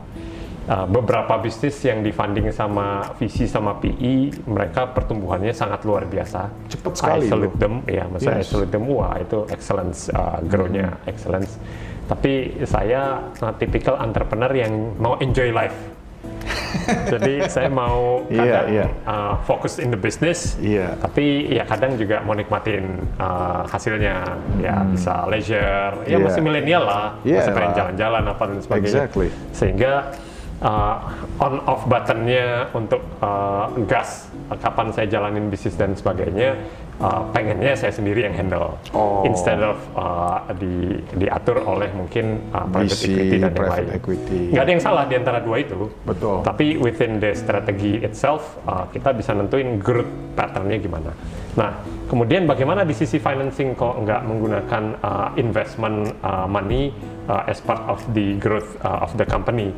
uh, 0.67 0.85
beberapa 0.85 1.39
bisnis 1.39 1.77
yang 1.81 2.01
difunding 2.01 2.51
sama 2.51 3.15
VC 3.17 3.47
sama 3.47 3.79
PE, 3.79 4.45
mereka 4.45 4.91
pertumbuhannya 4.91 5.53
sangat 5.53 5.81
luar 5.81 6.05
biasa. 6.05 6.51
Cepet 6.69 6.93
sekali 6.93 7.25
Isolate 7.25 7.55
loh. 7.55 7.61
them, 7.61 7.73
ya, 7.87 8.05
maksudnya 8.05 8.37
Yes. 8.41 8.49
isolate 8.49 8.71
them, 8.71 8.83
wah 8.89 9.15
itu 9.17 9.39
excellence, 9.49 10.11
uh, 10.11 10.37
grow-nya 10.45 10.97
excellence. 11.07 11.57
Tapi 12.05 12.59
saya 12.67 13.31
uh, 13.39 13.53
tipikal 13.55 13.95
entrepreneur 13.97 14.51
yang 14.51 14.73
mau 14.99 15.15
enjoy 15.17 15.49
life. 15.49 15.73
Jadi 17.13 17.45
saya 17.49 17.69
mau 17.69 18.25
Iya, 18.29 18.41
kadang 18.41 18.67
iya. 18.73 18.85
uh, 19.05 19.33
fokus 19.45 19.77
in 19.77 19.89
the 19.89 19.97
business, 19.97 20.57
Iya. 20.57 20.97
tapi 20.97 21.49
ya 21.49 21.63
kadang 21.65 21.97
juga 21.97 22.21
mau 22.21 22.33
nikmatin 22.33 23.05
uh, 23.17 23.65
hasilnya, 23.65 24.37
ya 24.61 24.81
bisa 24.89 25.25
leisure, 25.29 25.95
ya 26.05 26.17
Iya. 26.17 26.25
masih 26.25 26.41
milenial 26.41 26.83
lah, 26.85 27.07
Iya 27.21 27.37
masih 27.41 27.53
pengen 27.53 27.71
jalan-jalan 27.77 28.23
apa 28.27 28.43
dan 28.49 28.59
sebagainya. 28.61 28.89
Exactly. 29.07 29.27
Sehingga 29.53 29.93
uh, 30.61 30.95
on 31.41 31.59
off 31.65 31.83
buttonnya 31.89 32.69
untuk 32.71 33.01
uh, 33.19 33.69
gas 33.89 34.29
kapan 34.61 34.93
saya 34.93 35.07
jalanin 35.07 35.47
bisnis 35.47 35.75
dan 35.79 35.95
sebagainya 35.95 36.55
uh, 37.01 37.23
pengennya 37.31 37.73
saya 37.73 37.91
sendiri 37.91 38.27
yang 38.27 38.35
handle 38.35 38.75
Oh. 38.91 39.23
instead 39.25 39.59
of 39.63 39.79
uh, 39.95 40.43
di 40.59 40.99
diatur 41.17 41.63
oleh 41.63 41.89
mungkin 41.95 42.39
uh, 42.51 42.67
private 42.69 42.93
VC, 42.93 43.03
equity 43.09 43.35
dan 43.39 43.41
yang 43.41 43.53
private 43.55 43.87
lain. 43.87 43.97
equity. 43.97 44.41
Nggak 44.51 44.63
ada 44.63 44.71
yang 44.71 44.83
salah 44.83 45.03
di 45.07 45.15
antara 45.17 45.39
dua 45.41 45.57
itu. 45.63 45.79
Betul. 46.03 46.43
Tapi 46.43 46.65
within 46.77 47.17
the 47.17 47.31
strategy 47.33 48.03
itself 48.03 48.59
uh, 48.67 48.85
kita 48.91 49.15
bisa 49.15 49.31
nentuin 49.33 49.79
growth 49.79 50.09
patternnya 50.35 50.77
gimana. 50.77 51.11
Nah, 51.55 51.83
kemudian 52.07 52.47
bagaimana 52.47 52.87
di 52.87 52.95
sisi 52.95 53.19
financing 53.19 53.75
kok 53.75 53.99
nggak 54.03 54.21
menggunakan 54.23 54.83
uh, 55.03 55.29
investment 55.35 56.15
uh, 56.23 56.47
money 56.47 56.91
uh, 57.31 57.47
as 57.47 57.63
part 57.63 57.79
of 57.87 58.03
the 58.11 58.35
growth 58.35 58.75
uh, 58.83 59.07
of 59.07 59.15
the 59.15 59.23
company? 59.23 59.71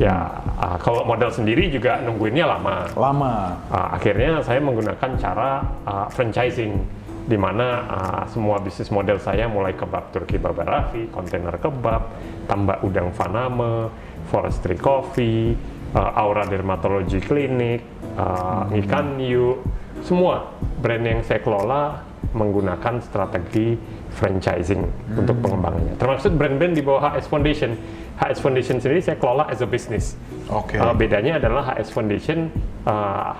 Ya, 0.00 0.40
uh, 0.56 0.80
kalau 0.80 1.04
model 1.04 1.28
sendiri 1.28 1.68
juga 1.68 2.00
nungguinnya 2.00 2.48
lama. 2.48 2.88
Lama. 2.96 3.60
Uh, 3.68 3.88
akhirnya 4.00 4.40
saya 4.40 4.64
menggunakan 4.64 5.10
cara 5.20 5.60
uh, 5.84 6.06
franchising 6.08 7.04
di 7.24 7.36
mana 7.40 7.68
uh, 7.88 8.22
semua 8.28 8.60
bisnis 8.60 8.92
model 8.92 9.16
saya 9.16 9.48
mulai 9.48 9.72
kebab 9.76 10.12
Turki 10.12 10.36
Babarafi, 10.36 11.08
kontainer 11.12 11.56
kebab, 11.56 12.16
tambak 12.48 12.84
udang 12.84 13.12
Faname, 13.16 13.88
forestry 14.28 14.76
coffee, 14.76 15.56
uh, 15.96 16.20
Aura 16.20 16.44
Dermatology 16.44 17.24
Clinic, 17.24 17.80
uh, 18.16 18.68
Ikan 18.68 19.16
Yu, 19.20 19.56
semua 20.04 20.52
brand 20.84 21.00
yang 21.00 21.20
saya 21.24 21.40
kelola 21.40 22.04
menggunakan 22.34 22.98
strategi 23.00 23.78
franchising 24.10 24.82
untuk 25.14 25.38
pengembangannya. 25.38 25.94
Termasuk 25.96 26.34
brand-brand 26.34 26.74
di 26.74 26.82
bawah 26.82 27.14
HS 27.14 27.26
Foundation. 27.30 27.70
HS 28.18 28.38
Foundation 28.42 28.76
sendiri 28.78 29.00
saya 29.02 29.18
kelola 29.18 29.46
as 29.50 29.62
a 29.62 29.68
business. 29.70 30.18
Oke. 30.50 30.78
Uh, 30.78 30.94
bedanya 30.94 31.38
adalah 31.38 31.74
HS 31.74 31.94
Foundation 31.94 32.50
uh, 32.86 33.34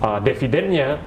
uh, 0.00 0.18
dividennya 0.20 1.00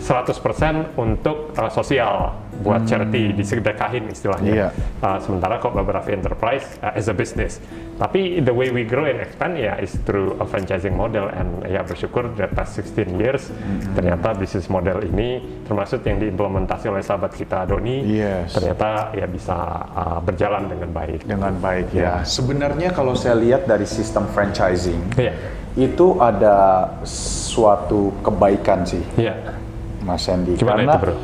100% 0.00 0.96
untuk 0.96 1.52
uh, 1.52 1.68
sosial 1.68 2.32
buat 2.62 2.86
charity 2.86 3.34
disedekahin 3.34 4.06
istilahnya. 4.08 4.52
Iya. 4.52 4.68
Uh, 5.02 5.18
sementara 5.18 5.58
kok 5.58 5.74
beberapa 5.74 6.06
enterprise 6.08 6.64
uh, 6.80 6.94
as 6.94 7.10
a 7.10 7.14
business. 7.14 7.58
Tapi 7.98 8.40
the 8.40 8.54
way 8.54 8.70
we 8.70 8.82
grow 8.82 9.04
and 9.04 9.20
expand 9.20 9.58
ya 9.58 9.76
is 9.78 9.92
through 10.06 10.34
a 10.38 10.46
franchising 10.46 10.94
model 10.94 11.28
and 11.28 11.62
ya 11.66 11.82
bersyukur 11.82 12.30
the 12.34 12.48
past 12.50 12.74
16 12.80 13.14
years 13.14 13.46
ternyata 13.94 14.34
bisnis 14.34 14.66
model 14.66 15.04
ini 15.04 15.38
termasuk 15.68 16.02
yang 16.02 16.18
diimplementasi 16.18 16.88
oleh 16.88 17.04
sahabat 17.04 17.36
kita 17.36 17.62
Doni 17.64 18.02
Yes. 18.02 18.56
ternyata 18.56 19.12
ya 19.14 19.26
bisa 19.28 19.54
uh, 19.92 20.18
berjalan 20.18 20.66
dengan 20.66 20.90
baik. 20.90 21.20
Dengan 21.28 21.54
baik 21.58 21.94
ya. 21.94 22.24
Sebenarnya 22.24 22.90
kalau 22.90 23.12
saya 23.14 23.38
lihat 23.38 23.68
dari 23.68 23.84
sistem 23.86 24.26
franchising, 24.30 25.14
Iya. 25.14 25.34
itu 25.78 26.18
ada 26.18 26.88
suatu 27.06 28.10
kebaikan 28.22 28.82
sih, 28.82 29.02
Iya. 29.16 29.61
Mas 30.02 30.22
Sandy. 30.22 30.54
Gimana 30.54 30.76
Karena 30.76 30.92
itu, 30.92 30.98
Bro? 31.00 31.14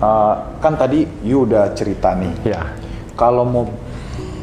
uh, 0.00 0.34
kan 0.58 0.72
tadi 0.74 1.04
you 1.20 1.44
udah 1.44 1.72
cerita 1.72 2.12
nih, 2.12 2.32
Iya. 2.44 2.62
kalau 3.14 3.44
mau 3.44 3.64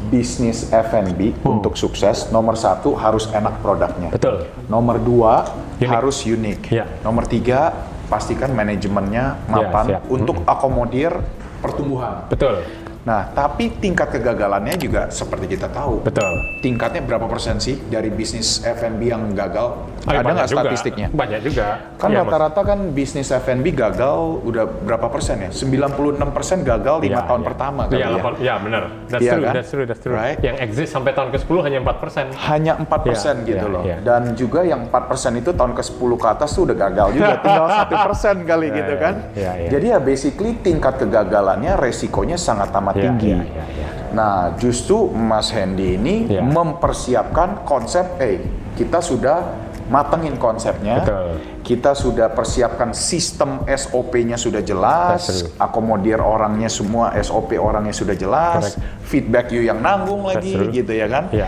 bisnis 0.07 0.69
F&B 0.69 1.35
Hmm. 1.35 1.59
untuk 1.59 1.75
sukses, 1.75 2.31
nomor 2.31 2.55
satu 2.55 2.95
harus 2.95 3.27
enak 3.27 3.59
produknya. 3.59 4.07
Betul. 4.09 4.47
Nomor 4.65 4.97
dua 4.97 5.33
Unik. 5.75 5.89
harus 5.89 6.23
unik. 6.23 6.59
Iya. 6.71 6.85
Nomor 7.01 7.27
tiga 7.27 7.75
pastikan 8.07 8.55
manajemennya 8.55 9.35
mapan 9.45 9.99
siap. 9.99 10.07
untuk 10.07 10.39
akomodir 10.47 11.11
pertumbuhan. 11.59 12.23
Betul. 12.29 12.63
Nah, 13.07 13.23
tapi 13.31 13.71
tingkat 13.79 14.11
kegagalannya 14.11 14.75
juga 14.75 15.07
seperti 15.07 15.55
kita 15.55 15.71
tahu. 15.71 16.03
Betul. 16.03 16.27
Tingkatnya 16.59 16.99
berapa 16.99 17.23
persen 17.23 17.55
sih 17.55 17.79
dari 17.87 18.11
bisnis 18.11 18.59
F&B 18.59 18.99
yang 19.07 19.31
gagal? 19.31 19.79
Oh, 20.03 20.11
ya, 20.11 20.19
Ada 20.19 20.31
nggak 20.35 20.49
statistiknya? 20.51 21.07
Banyak 21.15 21.39
juga. 21.39 21.95
Kan 21.95 22.11
Iya, 22.11 22.27
rata-rata 22.27 22.61
kan 22.67 22.91
bisnis 22.91 23.31
F&B 23.31 23.71
gagal 23.71 24.43
udah 24.43 24.67
berapa 24.67 25.07
persen 25.07 25.39
ya? 25.39 25.49
96 25.55 26.35
persen 26.35 26.67
gagal 26.67 26.99
lima 26.99 27.23
Iya, 27.23 27.27
tahun 27.31 27.41
iya. 27.41 27.47
pertama 27.47 27.81
Iya, 27.87 27.87
kali 27.87 28.01
ya. 28.03 28.31
iya, 28.43 28.55
benar. 28.59 28.83
That's 29.07 29.23
true, 29.23 29.39
kan? 29.39 29.53
that's 29.55 29.69
true, 29.71 29.85
that's 29.87 30.03
true. 30.03 30.15
Right. 30.15 30.37
Yang 30.43 30.57
exist 30.67 30.91
sampai 30.91 31.15
tahun 31.15 31.31
ke-10 31.31 31.57
hanya 31.63 31.79
4 31.87 32.03
persen. 32.03 32.25
Hanya 32.35 32.73
4 32.75 32.99
persen 33.07 33.35
Iya, 33.43 33.47
gitu 33.55 33.67
iya, 33.67 33.73
loh. 33.73 33.83
iya. 33.87 33.97
Dan 34.03 34.35
juga 34.35 34.67
yang 34.67 34.91
4 34.91 35.07
persen 35.07 35.31
itu 35.39 35.55
tahun 35.55 35.71
ke-10 35.71 36.11
ke 36.19 36.27
atas 36.27 36.49
tuh 36.51 36.67
udah 36.67 36.75
gagal 36.75 37.07
juga. 37.15 37.33
Tinggal 37.47 37.67
1 37.71 38.07
persen 38.11 38.35
kali 38.43 38.67
Iya, 38.67 38.77
gitu 38.83 38.93
iya, 38.93 38.99
kan. 38.99 39.13
iya, 39.31 39.51
iya. 39.63 39.69
Jadi 39.71 39.85
ya 39.95 39.99
basically 40.03 40.51
tingkat 40.59 40.99
kegagalannya 40.99 41.71
resikonya 41.79 42.35
sangat 42.35 42.67
amat 42.75 42.96
Tinggi. 43.01 43.29
iya, 43.29 43.41
iya, 43.43 43.65
iya. 43.69 43.87
Nah, 44.07 44.35
justru 44.55 45.11
Mas 45.11 45.51
Hendy 45.51 45.95
ini 45.95 46.25
Iya. 46.27 46.41
mempersiapkan 46.41 47.63
konsep, 47.63 48.17
eh 48.17 48.39
kita 48.73 48.97
sudah 48.99 49.67
matengin 49.87 50.35
konsepnya, 50.35 50.99
Betul. 50.99 51.39
kita 51.63 51.95
sudah 51.95 52.27
persiapkan 52.27 52.91
sistem 52.91 53.63
SOP-nya 53.63 54.35
sudah 54.35 54.59
jelas, 54.59 55.27
akomodir 55.55 56.19
orangnya 56.19 56.67
semua 56.67 57.15
SOP 57.15 57.55
orangnya 57.55 57.95
sudah 57.95 58.11
jelas, 58.11 58.75
feedback 59.03 59.47
you 59.49 59.63
yang 59.63 59.79
nanggung 59.79 60.27
lagi 60.27 60.55
gitu 60.71 60.91
ya 60.91 61.07
kan. 61.07 61.31
Iya. 61.31 61.47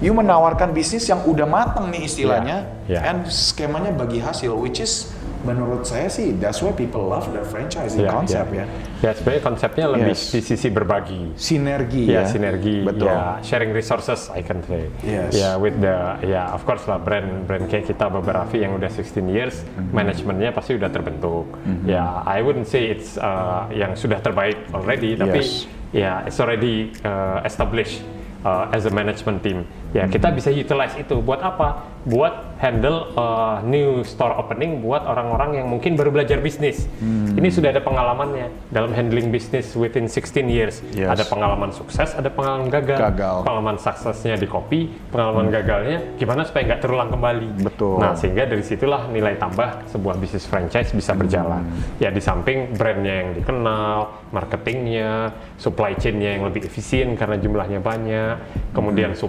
You 0.00 0.16
menawarkan 0.16 0.72
bisnis 0.72 1.04
yang 1.04 1.20
udah 1.28 1.44
mateng 1.44 1.92
nih 1.92 2.08
istilahnya, 2.08 2.64
Iya, 2.88 2.96
iya. 2.96 3.00
and 3.12 3.28
skemanya 3.28 3.92
bagi 3.92 4.16
hasil, 4.16 4.56
which 4.56 4.80
is 4.80 5.12
menurut 5.40 5.82
saya 5.82 6.06
sih 6.06 6.36
that's 6.36 6.60
why 6.60 6.70
people 6.70 7.00
love 7.00 7.24
the 7.30 7.40
franchising 7.48 8.04
Iya, 8.04 8.12
konsep 8.12 8.46
iya. 8.52 8.64
ya. 8.64 8.66
Ya, 9.00 9.10
sebenarnya 9.16 9.42
konsepnya 9.42 9.86
lebih 9.88 10.12
Yes. 10.12 10.22
di 10.28 10.40
sisi 10.44 10.68
berbagi. 10.68 11.22
Sinergi 11.34 12.04
Ya, 12.04 12.22
ya. 12.22 12.28
sinergi, 12.28 12.84
Betul. 12.84 13.08
ya 13.08 13.40
sharing 13.40 13.72
resources 13.72 14.28
I 14.30 14.44
can 14.44 14.60
say. 14.64 14.92
Yes. 15.00 15.32
Ya 15.32 15.56
with 15.56 15.80
the 15.80 15.96
ya 16.22 16.52
of 16.52 16.62
course 16.62 16.84
lah 16.84 17.00
brand 17.00 17.48
brand 17.48 17.64
kayak 17.66 17.88
kita 17.88 18.06
beberapa 18.06 18.52
yang 18.52 18.76
udah 18.76 18.88
16 18.88 19.26
years, 19.26 19.64
Mhm. 19.64 19.90
manajemennya 19.90 20.50
pasti 20.52 20.76
udah 20.76 20.88
terbentuk. 20.88 21.48
Ya 21.84 22.20
I 22.22 22.44
wouldn't 22.44 22.68
say 22.68 22.92
it's 22.92 23.16
uh, 23.16 23.64
yang 23.72 23.96
sudah 23.96 24.20
terbaik 24.20 24.60
already, 24.70 25.16
tapi 25.16 25.40
Yes. 25.40 25.64
ya 25.90 26.22
it's 26.22 26.36
already 26.36 26.92
uh, 27.02 27.40
established 27.42 28.04
uh, 28.42 28.68
as 28.70 28.84
a 28.84 28.92
management 28.92 29.40
team. 29.40 29.64
Ya 29.90 30.06
kita 30.06 30.30
bisa 30.30 30.54
utilize 30.54 30.94
itu 30.94 31.18
buat 31.18 31.42
apa? 31.42 31.82
Buat 32.06 32.56
handle 32.62 33.10
uh, 33.16 33.60
new 33.64 34.04
store 34.04 34.36
opening 34.36 34.84
buat 34.84 35.02
orang-orang 35.04 35.60
yang 35.60 35.66
mungkin 35.66 35.96
baru 35.96 36.12
belajar 36.12 36.38
bisnis. 36.38 36.86
Hmm. 37.00 37.34
Ini 37.34 37.48
sudah 37.48 37.72
ada 37.72 37.82
pengalamannya 37.82 38.70
dalam 38.70 38.92
handling 38.92 39.32
bisnis 39.32 39.72
within 39.74 40.06
16 40.06 40.46
years. 40.46 40.84
Yes. 40.92 41.10
Ada 41.10 41.24
pengalaman 41.26 41.72
sukses, 41.72 42.14
ada 42.14 42.28
pengalaman 42.30 42.68
gagal. 42.68 43.00
Gagal. 43.00 43.36
Pengalaman 43.44 43.76
suksesnya 43.80 44.36
di 44.36 44.46
kopi, 44.46 44.92
pengalaman 45.10 45.48
gagalnya 45.50 46.16
gimana 46.20 46.46
supaya 46.46 46.70
nggak 46.72 46.80
terulang 46.80 47.10
kembali. 47.10 47.48
Betul. 47.64 47.98
Nah, 47.98 48.12
sehingga 48.14 48.46
dari 48.46 48.62
situlah 48.62 49.08
nilai 49.10 49.36
tambah 49.40 49.88
sebuah 49.90 50.16
bisnis 50.20 50.46
franchise 50.46 50.94
bisa 50.94 51.12
berjalan. 51.16 51.66
Hmm. 51.66 52.00
Ya 52.00 52.08
di 52.12 52.22
samping 52.22 52.76
brandnya 52.76 53.26
yang 53.26 53.30
dikenal, 53.42 54.30
marketingnya, 54.30 55.34
supply 55.58 55.98
chain-nya 55.98 56.38
yang 56.38 56.46
lebih 56.46 56.64
efisien 56.64 57.18
karena 57.18 57.40
jumlahnya 57.40 57.80
banyak, 57.82 58.36
kemudian 58.76 59.12
Hmm. 59.12 59.20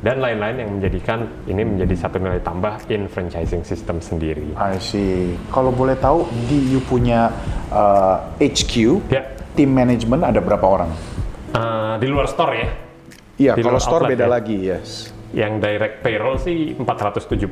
Dan 0.00 0.16
lain-lain 0.18 0.56
yang 0.58 0.70
menjadikan 0.76 1.18
ini 1.44 1.62
menjadi 1.62 1.94
satu 1.96 2.18
nilai 2.18 2.40
tambah 2.40 2.82
in 2.88 3.06
franchising 3.06 3.62
system 3.62 3.98
sendiri. 3.98 4.44
I 4.54 4.76
see. 4.76 5.34
Kalau 5.48 5.70
boleh 5.70 5.96
tahu 5.96 6.24
di 6.46 6.58
you 6.70 6.80
punya 6.82 7.30
uh, 7.68 8.20
HQ, 8.36 8.72
Ya. 9.08 9.22
tim 9.52 9.70
manajemen 9.70 10.20
ada 10.20 10.38
berapa 10.38 10.62
orang? 10.62 10.90
Uh, 11.52 11.94
di 11.96 12.08
luar 12.08 12.26
store 12.26 12.54
ya, 12.56 12.68
Iya, 13.36 13.52
Di 13.56 13.62
kalau 13.62 13.80
store 13.80 14.08
beda 14.08 14.24
ya? 14.24 14.30
lagi, 14.30 14.56
yes. 14.60 15.10
yang 15.32 15.56
direct 15.58 16.04
payroll 16.04 16.36
sih 16.36 16.76
475. 16.76 17.48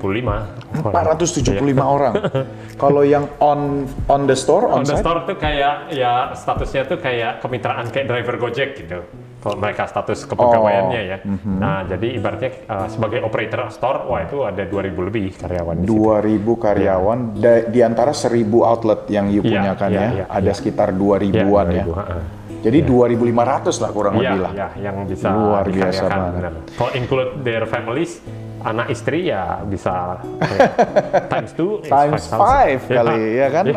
orang. 0.84 0.92
475 0.92 1.64
Iya. 1.64 1.80
orang. 1.80 2.14
Kalau 2.82 3.00
yang 3.00 3.24
on 3.40 3.88
on 4.04 4.28
the 4.28 4.36
store, 4.36 4.68
on, 4.68 4.80
On 4.80 4.84
the 4.84 5.00
site, 5.00 5.04
store 5.04 5.24
tuh 5.24 5.40
kayak 5.40 5.88
ya 5.88 6.36
statusnya 6.36 6.84
tuh 6.84 7.00
kayak 7.00 7.40
kemitraan 7.40 7.88
kayak 7.88 8.04
driver 8.04 8.36
Gojek 8.36 8.76
gitu. 8.84 9.00
Kalau 9.40 9.57
mereka 9.57 9.83
status 9.85 10.29
kepegawaiannya 10.29 11.00
ya. 11.03 11.18
mhm. 11.18 11.57
Nah, 11.57 11.81
jadi 11.83 12.12
ibaratnya 12.12 12.50
uh, 12.66 12.87
sebagai 12.87 13.20
operator 13.20 13.72
store, 13.72 14.05
wah 14.05 14.20
itu 14.20 14.44
ada 14.44 14.62
2000 14.62 15.00
lebih 15.03 15.33
karyawan 15.35 15.74
di 15.74 15.85
situ. 15.85 15.96
2000 15.96 16.44
karyawan 16.61 17.18
da- 17.35 17.64
di 17.64 17.81
antara 17.81 18.12
1000 18.12 18.37
outlet 18.61 19.00
yang 19.09 19.26
you 19.26 19.40
Iya, 19.40 19.48
punya 19.50 19.72
kan 19.74 19.88
iya, 19.88 19.96
ya, 19.98 20.09
iya, 20.12 20.24
ada 20.29 20.44
iya. 20.44 20.53
sekitar 20.53 20.88
Ya, 20.90 20.96
2000-an 21.16 21.66
ya. 21.72 21.85
2000, 21.85 21.96
ha-ha. 21.96 22.18
Jadi 22.61 22.79
2500 22.85 23.81
lah 23.81 23.90
kurang 23.90 24.14
Iya, 24.14 24.20
lebih 24.22 24.40
lah. 24.42 24.53
iya, 24.53 24.68
yang 24.79 24.96
bisa 25.09 25.26
Luar 25.33 25.64
biasa 25.64 26.03
banget. 26.05 26.53
Kalau 26.76 26.92
include 26.92 27.31
their 27.40 27.64
families, 27.64 28.20
anak 28.61 28.92
istri 28.92 29.24
ya 29.24 29.64
bisa 29.64 30.20
ya, 30.38 30.68
times 31.33 31.57
two 31.57 31.81
Times 31.83 32.29
5 32.29 32.37
5,000. 32.85 32.92
kali 32.92 33.20
ya 33.35 33.48
kan. 33.48 33.64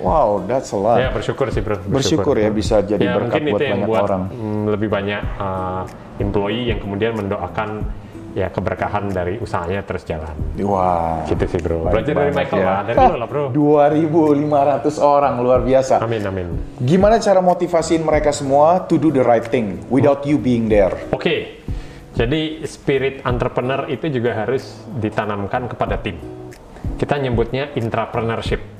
wow, 0.00 0.42
that's 0.44 0.72
a 0.72 0.78
lot. 0.78 0.98
Ya 0.98 1.08
bersyukur 1.12 1.48
sih 1.52 1.62
bro. 1.62 1.76
Bersyukur 1.84 2.36
ya 2.36 2.50
bisa 2.50 2.82
jadi 2.82 3.00
ya, 3.00 3.14
berkat 3.16 3.40
buat 3.46 3.60
banyak 3.60 3.88
buat 3.88 4.02
orang. 4.04 4.22
lebih 4.70 4.88
banyak 4.88 5.22
uh, 5.38 5.84
employee 6.18 6.72
yang 6.74 6.78
kemudian 6.80 7.12
mendoakan 7.16 7.84
ya 8.30 8.46
keberkahan 8.46 9.10
dari 9.10 9.38
usahanya 9.42 9.82
terus 9.82 10.06
jalan. 10.06 10.34
Wah. 10.62 11.26
Gitu 11.26 11.44
sih 11.50 11.60
bro. 11.60 11.86
Baik 11.86 12.02
Belajar 12.02 12.14
dari 12.14 12.32
Michael 12.34 12.60
ya. 12.62 12.66
lah, 12.66 12.80
dari 12.86 12.98
lo 12.98 13.16
lah 13.18 13.28
bro. 13.28 13.44
2500 13.50 14.98
orang 15.02 15.34
luar 15.42 15.60
biasa. 15.66 15.94
Amin 16.02 16.22
amin. 16.22 16.46
Gimana 16.78 17.18
cara 17.18 17.42
motivasiin 17.42 18.02
mereka 18.06 18.30
semua 18.30 18.86
to 18.86 18.96
do 18.98 19.10
the 19.10 19.22
right 19.22 19.46
thing 19.46 19.82
without 19.90 20.22
you 20.22 20.38
being 20.38 20.70
there? 20.70 20.94
Oke, 21.10 21.60
Jadi 22.10 22.66
spirit 22.66 23.22
entrepreneur 23.24 23.86
itu 23.88 24.10
juga 24.10 24.44
harus 24.44 24.82
ditanamkan 24.98 25.70
kepada 25.70 25.96
tim. 25.96 26.18
Kita 26.98 27.16
nyebutnya 27.16 27.72
intrapreneurship. 27.78 28.79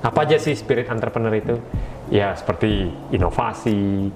Apa 0.00 0.24
aja 0.24 0.40
sih 0.40 0.56
spirit 0.56 0.88
entrepreneur 0.88 1.32
itu? 1.32 1.60
Ya 2.08 2.32
seperti 2.32 2.88
inovasi, 3.12 4.08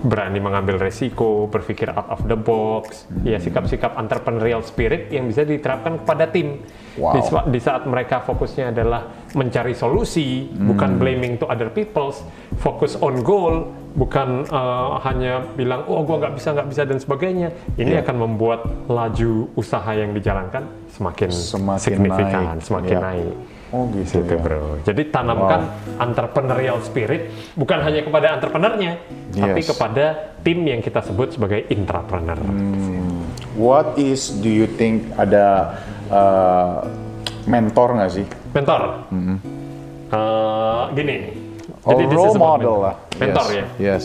berani 0.00 0.40
mengambil 0.40 0.80
resiko, 0.80 1.44
berpikir 1.46 1.92
out 1.92 2.08
of 2.08 2.20
the 2.24 2.36
box, 2.36 3.04
ya 3.20 3.36
sikap-sikap 3.36 3.96
entrepreneurial 3.96 4.64
spirit 4.64 5.12
yang 5.12 5.28
bisa 5.28 5.44
diterapkan 5.44 6.00
kepada 6.00 6.24
tim. 6.28 6.64
Wow. 6.96 7.14
Di, 7.14 7.20
di 7.52 7.60
saat 7.60 7.84
mereka 7.84 8.24
fokusnya 8.24 8.72
adalah 8.72 9.06
mencari 9.36 9.76
solusi, 9.76 10.48
bukan 10.50 10.96
blaming 10.96 11.36
to 11.36 11.46
other 11.46 11.68
people's, 11.70 12.24
fokus 12.58 12.96
on 12.98 13.20
goal, 13.22 13.70
bukan 13.94 14.48
uh, 14.48 14.98
hanya 15.04 15.44
bilang 15.54 15.84
oh 15.86 16.02
gua 16.02 16.26
nggak 16.26 16.34
bisa 16.36 16.48
nggak 16.56 16.68
bisa 16.68 16.82
dan 16.84 16.98
sebagainya. 16.98 17.48
Ini 17.76 18.00
Yeah. 18.00 18.02
akan 18.02 18.16
membuat 18.18 18.60
laju 18.88 19.52
usaha 19.54 19.90
yang 19.92 20.12
dijalankan 20.12 20.64
semakin, 20.92 21.28
Semakin 21.30 21.80
signifikan, 21.80 22.42
naik. 22.56 22.64
semakin 22.64 22.96
Yeah. 22.96 23.04
naik. 23.04 23.34
Oh 23.70 23.86
gitu, 23.94 24.22
Gitu 24.22 24.34
ya. 24.34 24.42
bro. 24.42 24.82
Jadi 24.82 25.02
tanamkan 25.08 25.70
entrepreneurial 25.96 26.82
spirit 26.82 27.30
bukan 27.54 27.78
hanya 27.80 28.02
kepada 28.02 28.34
entrepreneurnya, 28.34 28.98
tapi 29.30 29.60
Yes. 29.62 29.70
kepada 29.70 30.04
tim 30.42 30.66
yang 30.66 30.82
kita 30.82 31.06
sebut 31.06 31.38
sebagai 31.38 31.70
intrapreneur. 31.70 32.38
Hmm. 32.42 33.30
What 33.54 33.94
is 33.94 34.34
do 34.42 34.50
you 34.50 34.66
think 34.66 35.06
ada 35.14 35.78
uh, 36.10 36.82
mentor 37.46 37.94
nggak 37.94 38.10
sih? 38.10 38.26
Mentor. 38.50 39.06
Eh, 40.10 40.82
gini. 40.98 41.16
Oh, 41.86 41.94
this 41.96 42.10
role 42.10 42.34
model 42.34 42.74
mentor. 42.74 42.76
lah. 42.82 42.94
Mentor 43.16 43.46
yes. 43.46 43.54
ya. 43.54 43.64
Yes. 43.78 44.04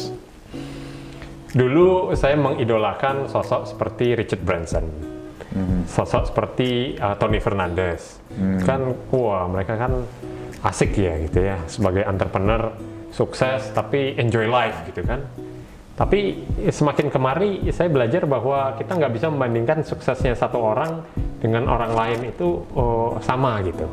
Dulu 1.55 2.13
saya 2.13 2.35
mengidolakan 2.35 3.31
sosok 3.31 3.65
seperti 3.65 4.13
Richard 4.13 4.43
Branson. 4.43 4.85
Hmm. 5.85 5.93
Sosok 5.93 6.33
seperti 6.33 6.97
uh, 6.97 7.13
Tony 7.21 7.37
Fernandez. 7.37 8.17
Kan 8.65 8.97
wah 9.13 9.45
mereka 9.45 9.77
kan 9.77 10.01
asik 10.65 10.97
ya 10.97 11.13
gitu 11.21 11.45
ya 11.45 11.61
sebagai 11.69 12.01
entrepreneur 12.09 12.73
sukses 13.13 13.69
tapi 13.71 14.17
enjoy 14.17 14.49
life 14.49 14.81
gitu 14.89 15.05
kan. 15.05 15.21
Tapi 15.95 16.43
semakin 16.67 17.07
kemari 17.07 17.63
saya 17.71 17.87
belajar 17.87 18.27
bahwa 18.27 18.75
kita 18.75 18.99
nggak 18.99 19.13
bisa 19.15 19.31
membandingkan 19.31 19.79
suksesnya 19.87 20.35
satu 20.35 20.59
orang 20.59 21.07
dengan 21.45 21.69
orang 21.69 21.93
lain 21.93 22.33
itu 22.33 22.65
oh, 22.73 23.21
sama 23.21 23.61
gitu. 23.61 23.85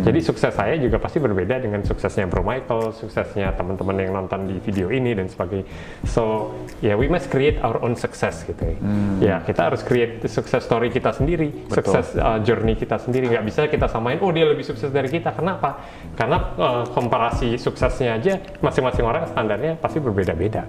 Jadi 0.00 0.18
sukses 0.24 0.48
saya 0.56 0.80
juga 0.80 0.96
pasti 0.96 1.20
berbeda 1.20 1.60
dengan 1.60 1.84
suksesnya 1.84 2.24
Bro 2.24 2.40
Michael, 2.40 2.96
suksesnya 2.96 3.52
teman-teman 3.52 4.00
yang 4.00 4.16
nonton 4.16 4.48
di 4.48 4.56
video 4.64 4.88
ini 4.88 5.12
dan 5.12 5.28
sebagainya. 5.28 5.68
So 6.08 6.56
ya 6.80 6.96
we 6.96 7.04
must 7.12 7.28
create 7.28 7.60
our 7.60 7.76
own 7.84 8.00
success 8.00 8.48
gitu 8.48 8.64
ya. 8.64 8.76
Ya 9.20 9.36
kita 9.44 9.68
harus 9.68 9.84
create 9.84 10.24
success 10.24 10.64
story 10.64 10.88
kita 10.88 11.12
sendiri, 11.12 11.68
sukses 11.68 12.16
uh, 12.16 12.40
journey 12.40 12.72
kita 12.80 12.96
sendiri. 12.96 13.28
Nggak 13.28 13.44
bisa 13.44 13.60
kita 13.68 13.92
samain, 13.92 14.16
oh 14.24 14.32
dia 14.32 14.48
lebih 14.48 14.64
sukses 14.64 14.88
dari 14.88 15.12
kita. 15.12 15.36
Kenapa? 15.36 15.84
Karena 16.16 16.38
uh, 16.56 16.84
komparasi 16.96 17.60
suksesnya 17.60 18.16
aja 18.16 18.40
masing-masing 18.64 19.04
orang 19.04 19.28
standarnya 19.28 19.76
pasti 19.76 20.00
berbeda-beda. 20.00 20.64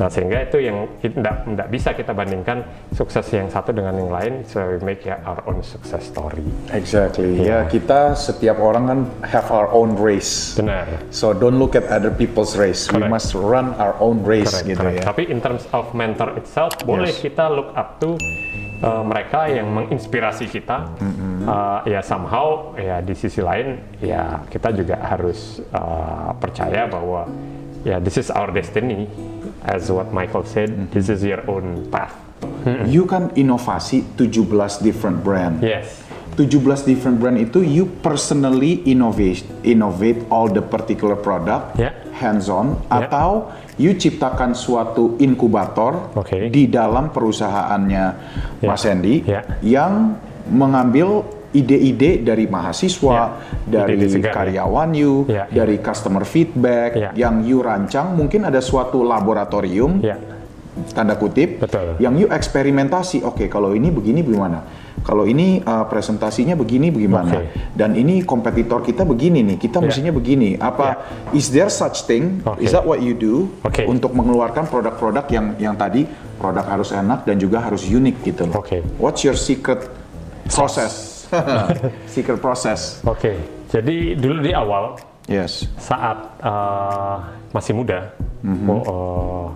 Nah 0.00 0.08
sehingga 0.10 0.42
itu 0.42 0.58
yang 0.58 0.90
tidak 0.98 1.46
tidak 1.46 1.68
bisa 1.70 1.90
kita 1.94 2.10
bandingkan 2.16 2.66
sukses 2.96 3.28
yang 3.30 3.46
satu 3.46 3.70
dengan 3.70 3.94
yang 3.94 4.10
lain. 4.10 4.42
So 4.48 4.64
we 4.64 4.80
make 4.82 5.04
ya 5.04 5.20
our 5.22 5.38
own 5.46 5.60
success 5.68 6.08
story. 6.08 6.40
Exactly. 6.72 7.44
Ya 7.44 7.68
kita 7.68 8.16
setiap 8.16 8.56
orang 8.56 8.84
kan 8.88 9.00
have 9.28 9.52
our 9.52 9.68
own 9.68 9.92
race. 9.94 10.56
Benar. 10.56 10.88
So 11.12 11.36
don't 11.36 11.60
look 11.60 11.76
at 11.76 11.84
other 11.92 12.08
people's 12.08 12.56
race. 12.56 12.88
We 12.88 13.04
Correct. 13.04 13.12
must 13.12 13.36
run 13.36 13.76
our 13.76 13.92
own 14.00 14.24
race 14.24 14.48
Correct, 14.48 14.68
gitu 14.72 14.80
correct. 14.80 14.98
ya. 14.98 15.04
Tapi 15.04 15.22
in 15.28 15.44
terms 15.44 15.68
of 15.76 15.92
mentor 15.92 16.32
itself, 16.40 16.72
boleh 16.82 17.12
Yes. 17.12 17.20
kita 17.20 17.52
look 17.52 17.68
up 17.76 18.00
to 18.00 18.16
uh, 18.80 19.04
mereka 19.04 19.52
yang 19.52 19.68
menginspirasi 19.68 20.48
kita. 20.48 20.88
Uh, 21.48 21.80
ya 21.88 22.04
somehow 22.04 22.76
ya 22.76 23.00
di 23.00 23.16
sisi 23.16 23.40
lain 23.40 23.80
ya 24.04 24.44
kita 24.52 24.68
juga 24.68 25.00
harus 25.00 25.64
uh, 25.72 26.36
percaya 26.36 26.84
bahwa 26.84 27.24
ya 27.84 27.96
this 28.00 28.16
is 28.16 28.28
our 28.32 28.48
destiny. 28.48 29.04
As 29.64 29.90
what 29.90 30.12
Michael 30.14 30.44
said, 30.44 30.70
this 30.92 31.08
is 31.08 31.20
your 31.24 31.42
own 31.48 31.88
path. 31.90 32.14
You 32.86 33.04
kan 33.04 33.30
inovasi 33.34 34.04
17 34.16 34.80
different 34.80 35.22
brand. 35.22 35.60
Yes. 35.60 36.06
17 36.38 36.54
different 36.86 37.18
brand 37.18 37.34
itu 37.34 37.58
you 37.60 37.90
personally 37.98 38.86
innovate 38.86 39.42
innovate 39.66 40.22
all 40.30 40.46
the 40.46 40.62
particular 40.62 41.18
product 41.18 41.74
Ya. 41.74 41.90
hands 42.14 42.46
on 42.46 42.78
Ya. 42.86 43.10
atau 43.10 43.50
you 43.74 43.90
ciptakan 43.92 44.54
suatu 44.54 45.18
inkubator 45.18 46.14
Oke. 46.14 46.46
di 46.46 46.70
dalam 46.70 47.10
perusahaannya 47.10 48.04
Ya. 48.62 48.68
Mas 48.70 48.86
Hendy 48.86 49.26
Ya. 49.26 49.42
yang 49.66 50.14
mengambil 50.46 51.26
ide-ide 51.50 52.20
dari 52.22 52.44
mahasiswa, 52.46 53.40
dari 53.64 53.96
Ide-ide 53.96 54.20
segar, 54.20 54.30
ya. 54.30 54.34
karyawan 54.62 54.90
you, 54.94 55.24
Ya, 55.26 55.48
ya. 55.48 55.64
dari 55.64 55.80
customer 55.80 56.22
feedback 56.22 56.90
Ya. 56.94 57.10
yang 57.16 57.40
you 57.42 57.64
rancang, 57.64 58.14
mungkin 58.14 58.44
ada 58.44 58.60
suatu 58.60 59.00
laboratorium 59.02 59.98
Ya. 59.98 60.20
Tanda 60.94 61.18
kutip 61.18 61.62
Betul. 61.62 61.98
yang 61.98 62.14
you 62.14 62.26
eksperimentasi 62.30 63.22
oke 63.22 63.46
kalau 63.50 63.74
ini 63.74 63.90
begini 63.90 64.20
bagaimana 64.22 64.60
kalau 65.02 65.24
ini 65.24 65.62
uh, 65.62 65.86
presentasinya 65.86 66.58
begini 66.58 66.90
bagaimana 66.90 67.38
Oke. 67.38 67.74
dan 67.78 67.94
ini 67.94 68.26
kompetitor 68.26 68.82
kita 68.82 69.06
begini 69.06 69.46
nih 69.46 69.56
kita 69.56 69.78
Ya. 69.78 69.86
mestinya 69.86 70.12
begini 70.12 70.58
apa 70.58 71.06
is 71.32 71.48
there 71.54 71.70
such 71.70 72.04
thing 72.04 72.42
Oke. 72.42 72.60
is 72.60 72.74
that 72.74 72.82
what 72.82 72.98
you 72.98 73.14
do 73.14 73.46
Oke. 73.62 73.86
untuk 73.86 74.10
mengeluarkan 74.12 74.66
produk-produk 74.66 75.24
yang 75.30 75.46
yang 75.56 75.74
tadi 75.78 76.02
produk 76.36 76.66
harus 76.66 76.90
enak 76.90 77.22
dan 77.24 77.38
juga 77.38 77.62
harus 77.62 77.86
unik 77.86 78.16
gitu 78.26 78.42
loh 78.50 78.58
Oke. 78.58 78.82
what's 78.98 79.22
your 79.22 79.38
secret 79.38 79.86
process 80.50 81.26
secret 82.14 82.40
process 82.40 83.00
Oke. 83.04 83.36
Jadi 83.68 84.16
dulu 84.16 84.40
di 84.40 84.52
awal 84.56 84.96
yes 85.28 85.68
saat 85.76 86.40
uh, 86.40 87.20
masih 87.52 87.76
muda, 87.76 88.16
oh, 88.44 88.80
uh, 88.80 89.46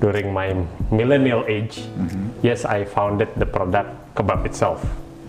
during 0.00 0.32
my 0.32 0.50
millennial 0.88 1.44
age, 1.44 1.84
yes 2.40 2.64
I 2.64 2.82
founded 2.84 3.28
the 3.36 3.46
product 3.46 3.88
kebab 4.12 4.42
itself. 4.44 4.80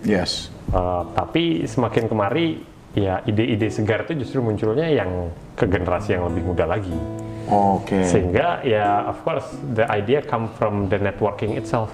yes 0.02 0.48
Uh, 0.72 1.04
tapi 1.12 1.68
semakin 1.68 2.08
kemari, 2.08 2.56
ya 2.96 3.20
ide-ide 3.22 3.68
segar 3.68 4.08
itu 4.08 4.24
justru 4.24 4.40
munculnya 4.40 4.88
yang 4.88 5.28
ke 5.52 5.68
generasi 5.68 6.16
yang 6.16 6.24
lebih 6.32 6.48
muda 6.48 6.64
lagi. 6.64 6.96
oke 7.44 8.00
Sehingga 8.00 8.64
ya 8.64 9.04
of 9.04 9.20
course 9.20 9.44
the 9.76 9.84
idea 9.92 10.24
come 10.24 10.48
from 10.56 10.88
the 10.88 10.96
networking 10.96 11.60
itself. 11.60 11.92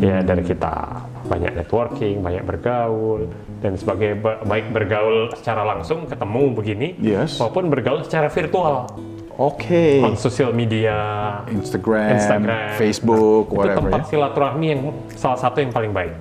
Ya 0.00 0.24
dari 0.24 0.40
kita 0.40 1.04
banyak 1.28 1.52
networking, 1.52 2.24
banyak 2.24 2.48
bergaul 2.48 3.28
dan 3.60 3.76
sebagai 3.76 4.16
ba- 4.16 4.40
baik 4.40 4.72
bergaul 4.72 5.28
secara 5.36 5.60
langsung 5.68 6.08
ketemu 6.08 6.42
begini, 6.56 6.88
Yes. 6.96 7.36
maupun 7.36 7.68
bergaul 7.68 8.08
secara 8.08 8.32
virtual 8.32 8.88
oke 9.42 9.84
on 10.00 10.14
sosial 10.14 10.54
media, 10.54 10.94
Instagram, 11.50 12.14
Instagram, 12.14 12.78
Facebook 12.78 13.44
Nah, 13.46 13.52
itu 13.52 13.58
whatever 13.58 13.78
tempat 13.82 14.00
ya 14.00 14.08
silaturahmi 14.08 14.66
yang 14.68 14.80
salah 15.12 15.38
satu 15.38 15.58
yang 15.58 15.70
paling 15.70 15.90
baik. 15.90 16.14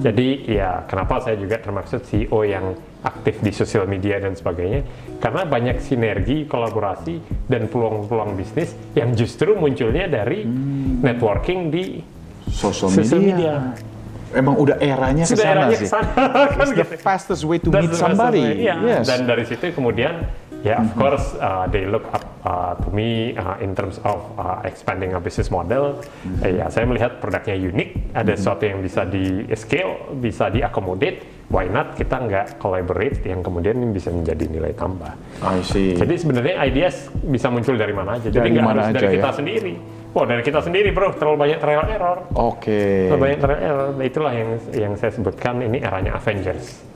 Jadi 0.00 0.28
ya 0.48 0.84
kenapa 0.84 1.20
saya 1.20 1.36
juga 1.36 1.56
termaksud 1.56 2.04
CEO 2.04 2.40
yang 2.42 2.72
aktif 3.00 3.40
di 3.40 3.48
sosial 3.50 3.84
media 3.84 4.20
dan 4.20 4.36
sebagainya 4.36 4.84
karena 5.18 5.44
banyak 5.44 5.80
sinergi, 5.80 6.44
kolaborasi 6.44 7.20
dan 7.48 7.64
peluang-peluang 7.64 8.36
bisnis 8.36 8.76
yang 8.92 9.12
justru 9.12 9.56
munculnya 9.56 10.04
dari 10.04 10.44
networking 11.00 11.68
di 11.68 12.04
social 12.48 12.92
Social 12.92 13.20
media. 13.20 13.72
Emang 14.30 14.54
udah 14.54 14.78
eranya 14.78 15.26
ke 15.26 15.34
sudah 15.34 15.42
sana 15.42 15.54
eranya 15.58 15.76
sih. 15.76 15.88
ke 15.90 15.90
sana 15.90 16.12
kan 16.54 16.62
It's 16.62 16.70
the 16.70 16.86
gitu. 16.86 17.02
fastest 17.02 17.42
way 17.42 17.58
to 17.58 17.66
That's 17.66 17.90
meet 17.90 17.98
somebody. 17.98 18.38
way, 18.38 18.62
iya. 18.62 18.74
Yes. 18.78 19.10
Dan 19.10 19.26
dari 19.26 19.42
situ 19.42 19.74
kemudian 19.74 20.22
ya 20.66 20.80
of 20.80 20.92
course 20.96 21.36
uh, 21.40 21.64
they 21.68 21.88
look 21.88 22.04
up 22.12 22.30
uh, 22.44 22.74
to 22.80 22.88
me 22.92 23.36
uh, 23.36 23.56
in 23.60 23.76
terms 23.76 24.00
of 24.04 24.20
uh, 24.36 24.60
expanding 24.64 25.12
a 25.16 25.20
business 25.20 25.50
model. 25.52 26.00
Eh, 26.44 26.60
ya 26.60 26.72
saya 26.72 26.88
melihat 26.88 27.20
produknya 27.20 27.56
unik, 27.56 27.88
ada 28.16 28.32
sesuatu 28.36 28.64
yang 28.64 28.80
bisa 28.80 29.04
di 29.04 29.44
scale, 29.56 30.16
bisa 30.20 30.48
diakomodate. 30.48 31.40
Why 31.50 31.66
not 31.66 31.98
kita 31.98 32.14
nggak 32.14 32.62
collaborate 32.62 33.26
yang 33.26 33.42
kemudian 33.42 33.74
bisa 33.90 34.14
menjadi 34.14 34.46
nilai 34.46 34.70
tambah. 34.70 35.18
I 35.42 35.58
see. 35.66 35.98
Jadi 35.98 36.14
sebenarnya 36.14 36.62
ideas 36.62 37.10
bisa 37.26 37.50
muncul 37.50 37.74
dari 37.74 37.90
mana 37.90 38.22
aja. 38.22 38.30
Jadi 38.30 38.54
nggak 38.54 38.66
harus 38.70 38.86
aja 38.86 38.94
dari 38.94 39.08
ya? 39.10 39.14
kita 39.18 39.30
sendiri. 39.34 39.74
Wah 40.10 40.26
dari 40.26 40.42
kita 40.42 40.58
sendiri 40.62 40.90
bro, 40.90 41.14
terlalu 41.14 41.38
banyak 41.50 41.58
trial 41.62 41.86
error. 41.90 42.18
Oke. 42.34 43.10
Terlalu 43.10 43.22
banyak 43.30 43.38
trial 43.42 43.60
error. 43.62 43.88
Itulah 43.98 44.32
yang 44.34 44.50
yang 44.74 44.92
saya 44.94 45.10
sebutkan 45.10 45.58
ini 45.58 45.82
eranya 45.82 46.18
Avengers. 46.18 46.86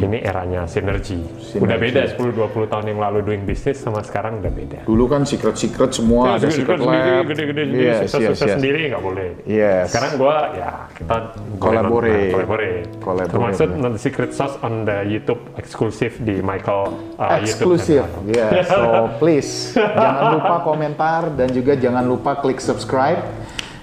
Ini 0.00 0.18
eranya 0.24 0.64
sinergi. 0.64 1.20
Udah 1.60 1.76
beda 1.76 2.08
10-20 2.16 2.72
tahun 2.72 2.84
yang 2.88 2.98
lalu 2.98 3.18
doing 3.20 3.42
business 3.44 3.84
sama 3.84 4.00
sekarang 4.00 4.40
udah 4.40 4.48
beda. 4.48 4.80
Dulu 4.88 5.04
kan 5.06 5.28
secret-secret 5.28 5.92
semua 5.92 6.40
ada 6.40 6.48
secret 6.48 6.80
sendiri, 6.80 7.10
lab. 7.12 7.24
gede-gede 7.28 7.62
sendiri, 7.68 7.84
Yes, 7.84 7.98
sukses, 8.08 8.16
yes, 8.16 8.28
sukses 8.32 8.48
yes. 8.48 8.56
sendiri 8.56 8.80
nggak 8.88 9.04
boleh. 9.04 9.28
Yes. 9.44 9.84
Sekarang 9.92 10.12
gua 10.16 10.36
ya 10.56 10.70
kita 10.96 11.16
Collaborate. 11.60 12.08
nonton, 12.16 12.32
collaborate. 12.32 12.84
Collaborate, 12.98 13.30
Termasuk 13.30 13.68
the 13.76 14.00
secret 14.00 14.30
sauce 14.32 14.56
on 14.60 14.88
the 14.88 15.04
YouTube 15.04 15.40
eksklusif 15.54 16.16
di 16.18 16.40
Michael 16.40 16.96
uh, 17.20 17.36
Eksklusif. 17.36 18.00
YouTube. 18.00 18.32
Yeah. 18.32 18.64
So 18.70 18.80
please 19.18 19.76
jangan 19.76 20.38
lupa 20.38 20.54
komentar 20.62 21.28
dan 21.34 21.52
juga 21.52 21.76
jangan 21.76 22.06
lupa 22.06 22.38
klik 22.38 22.56
subscribe 22.56 23.20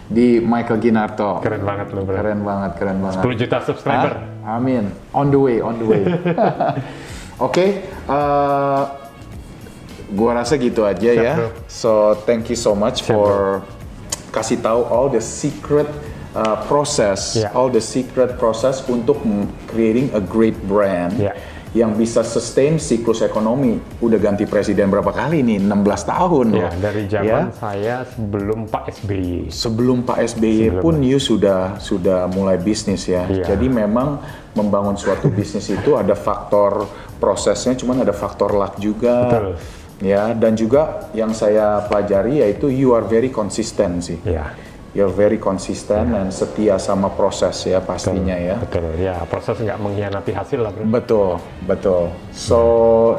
di 0.07 0.39
Michael 0.39 0.79
Ginarto. 0.79 1.43
Keren 1.43 1.61
banget 1.61 1.91
lo, 1.91 2.07
bro. 2.07 2.15
Keren 2.15 2.39
banget, 2.41 2.71
keren 2.79 2.97
banget. 3.03 3.19
10 3.21 3.41
juta 3.43 3.57
subscriber. 3.61 4.11
Hah? 4.15 4.36
Amin. 4.47 4.95
On 5.11 5.27
the 5.27 5.35
way, 5.35 5.59
on 5.59 5.75
the 5.75 5.85
way. 5.85 6.03
Oke, 7.45 7.83
eh, 7.83 8.81
gua 10.15 10.31
rasa 10.33 10.55
gitu 10.55 10.87
aja 10.87 11.11
Siap, 11.11 11.19
ya. 11.19 11.35
bro. 11.35 11.49
So 11.67 11.91
thank 12.23 12.47
you 12.47 12.55
so 12.55 12.71
much 12.71 13.03
Siap, 13.03 13.11
for 13.11 13.31
kasih 14.31 14.63
tahu 14.63 14.87
all 14.87 15.11
the 15.11 15.19
secret 15.19 15.91
uh, 16.31 16.63
process, 16.65 17.35
Ya. 17.35 17.51
all 17.51 17.67
the 17.67 17.83
secret 17.83 18.39
process 18.39 18.79
untuk 18.87 19.19
creating 19.67 20.15
a 20.15 20.21
great 20.23 20.55
brand 20.63 21.19
Ya. 21.19 21.35
Yang 21.77 21.93
bisa 21.93 22.25
sustain 22.25 22.81
siklus 22.81 23.21
ekonomi. 23.21 23.77
Udah 24.01 24.17
ganti 24.17 24.49
presiden 24.49 24.89
berapa 24.89 25.13
kali 25.13 25.45
nih? 25.45 25.61
16 25.61 25.69
tahun 26.03 26.45
Ya, 26.49 26.57
loh. 26.57 26.71
dari 26.81 27.03
Ya. 27.05 27.11
zaman 27.21 27.45
saya 27.53 27.95
sebelum 28.09 28.59
Pak 28.65 28.83
SBY. 28.97 29.53
Sebelum 29.53 29.97
Pak 30.01 30.17
SBY 30.25 30.73
Sebelum. 30.73 30.81
pun 30.81 30.95
you 31.05 31.21
sudah 31.21 31.77
sudah 31.77 32.25
mulai 32.27 32.57
bisnis 32.57 33.05
ya. 33.05 33.29
Iya. 33.29 33.53
Jadi 33.53 33.69
memang 33.69 34.17
membangun 34.51 34.97
suatu 34.97 35.29
bisnis 35.29 35.69
itu 35.69 35.93
ada 35.93 36.17
faktor 36.17 36.89
prosesnya, 37.17 37.77
cuman 37.77 38.01
ada 38.01 38.11
faktor 38.11 38.51
luck 38.51 38.81
juga. 38.81 39.15
Betul. 39.29 39.53
Ya, 39.97 40.29
dan 40.37 40.53
juga 40.53 41.09
yang 41.13 41.33
saya 41.33 41.81
pelajari 41.85 42.41
yaitu 42.41 42.69
you 42.69 42.93
are 42.93 43.01
very 43.01 43.29
consistent 43.29 44.05
sih. 44.05 44.17
Ya, 44.21 44.53
You're 44.97 45.13
very 45.13 45.37
consistent 45.37 46.09
dan 46.09 46.33
setia 46.33 46.81
sama 46.81 47.13
proses 47.13 47.53
ya 47.69 47.77
pastinya 47.77 48.33
ya. 48.33 48.57
betul. 48.57 48.89
Ya, 48.97 49.21
proses 49.29 49.61
nggak 49.61 49.77
mengkhianati 49.77 50.33
hasil 50.33 50.57
lah, 50.57 50.73
bro. 50.73 50.89
Betul, 50.89 51.29
betul. 51.69 52.03
So 52.33 52.61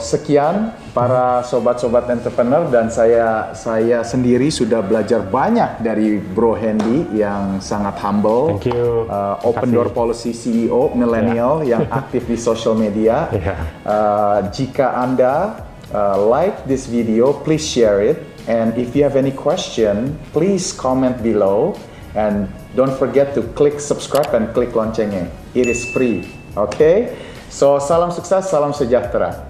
sekian 0.03 0.75
para 0.91 1.47
sobat-sobat 1.47 2.11
entrepreneur 2.11 2.67
dan 2.67 2.91
saya 2.91 3.55
saya 3.55 4.03
sendiri 4.03 4.51
sudah 4.51 4.83
belajar 4.83 5.23
banyak 5.23 5.79
dari 5.79 6.19
Bro 6.19 6.59
Hendy 6.59 7.15
yang 7.15 7.63
sangat 7.63 7.95
humble. 8.03 8.59
Thank 8.59 8.75
you. 8.75 9.07
Uh, 9.07 9.39
open 9.47 9.71
Makasih. 9.71 9.77
door 9.79 9.89
policy 9.95 10.33
CEO 10.35 10.91
millennial 10.99 11.63
yang 11.63 11.87
aktif 11.95 12.27
di 12.27 12.35
social 12.35 12.75
media. 12.75 13.31
Iya. 13.31 13.55
Uh, 13.89 14.45
jika 14.53 15.01
anda 15.01 15.65
uh, 15.97 16.21
like 16.21 16.69
this 16.69 16.85
video, 16.85 17.33
please 17.33 17.65
share 17.65 18.05
it. 18.05 18.28
And 18.49 18.77
if 18.81 18.97
you 18.97 19.05
have 19.05 19.15
any 19.15 19.31
question, 19.31 20.19
please 20.33 20.73
comment 20.73 21.23
below. 21.23 21.77
And 22.17 22.49
don't 22.75 22.97
forget 22.97 23.37
to 23.37 23.43
click 23.53 23.79
subscribe 23.79 24.33
and 24.33 24.53
click 24.57 24.73
loncengnya. 24.73 25.29
It 25.53 25.69
is 25.69 25.93
free. 25.93 26.25
Okay? 26.57 27.13
So 27.53 27.79
salam 27.79 28.11
sukses, 28.11 28.49
salam 28.49 28.73
sejahtera. 28.73 29.48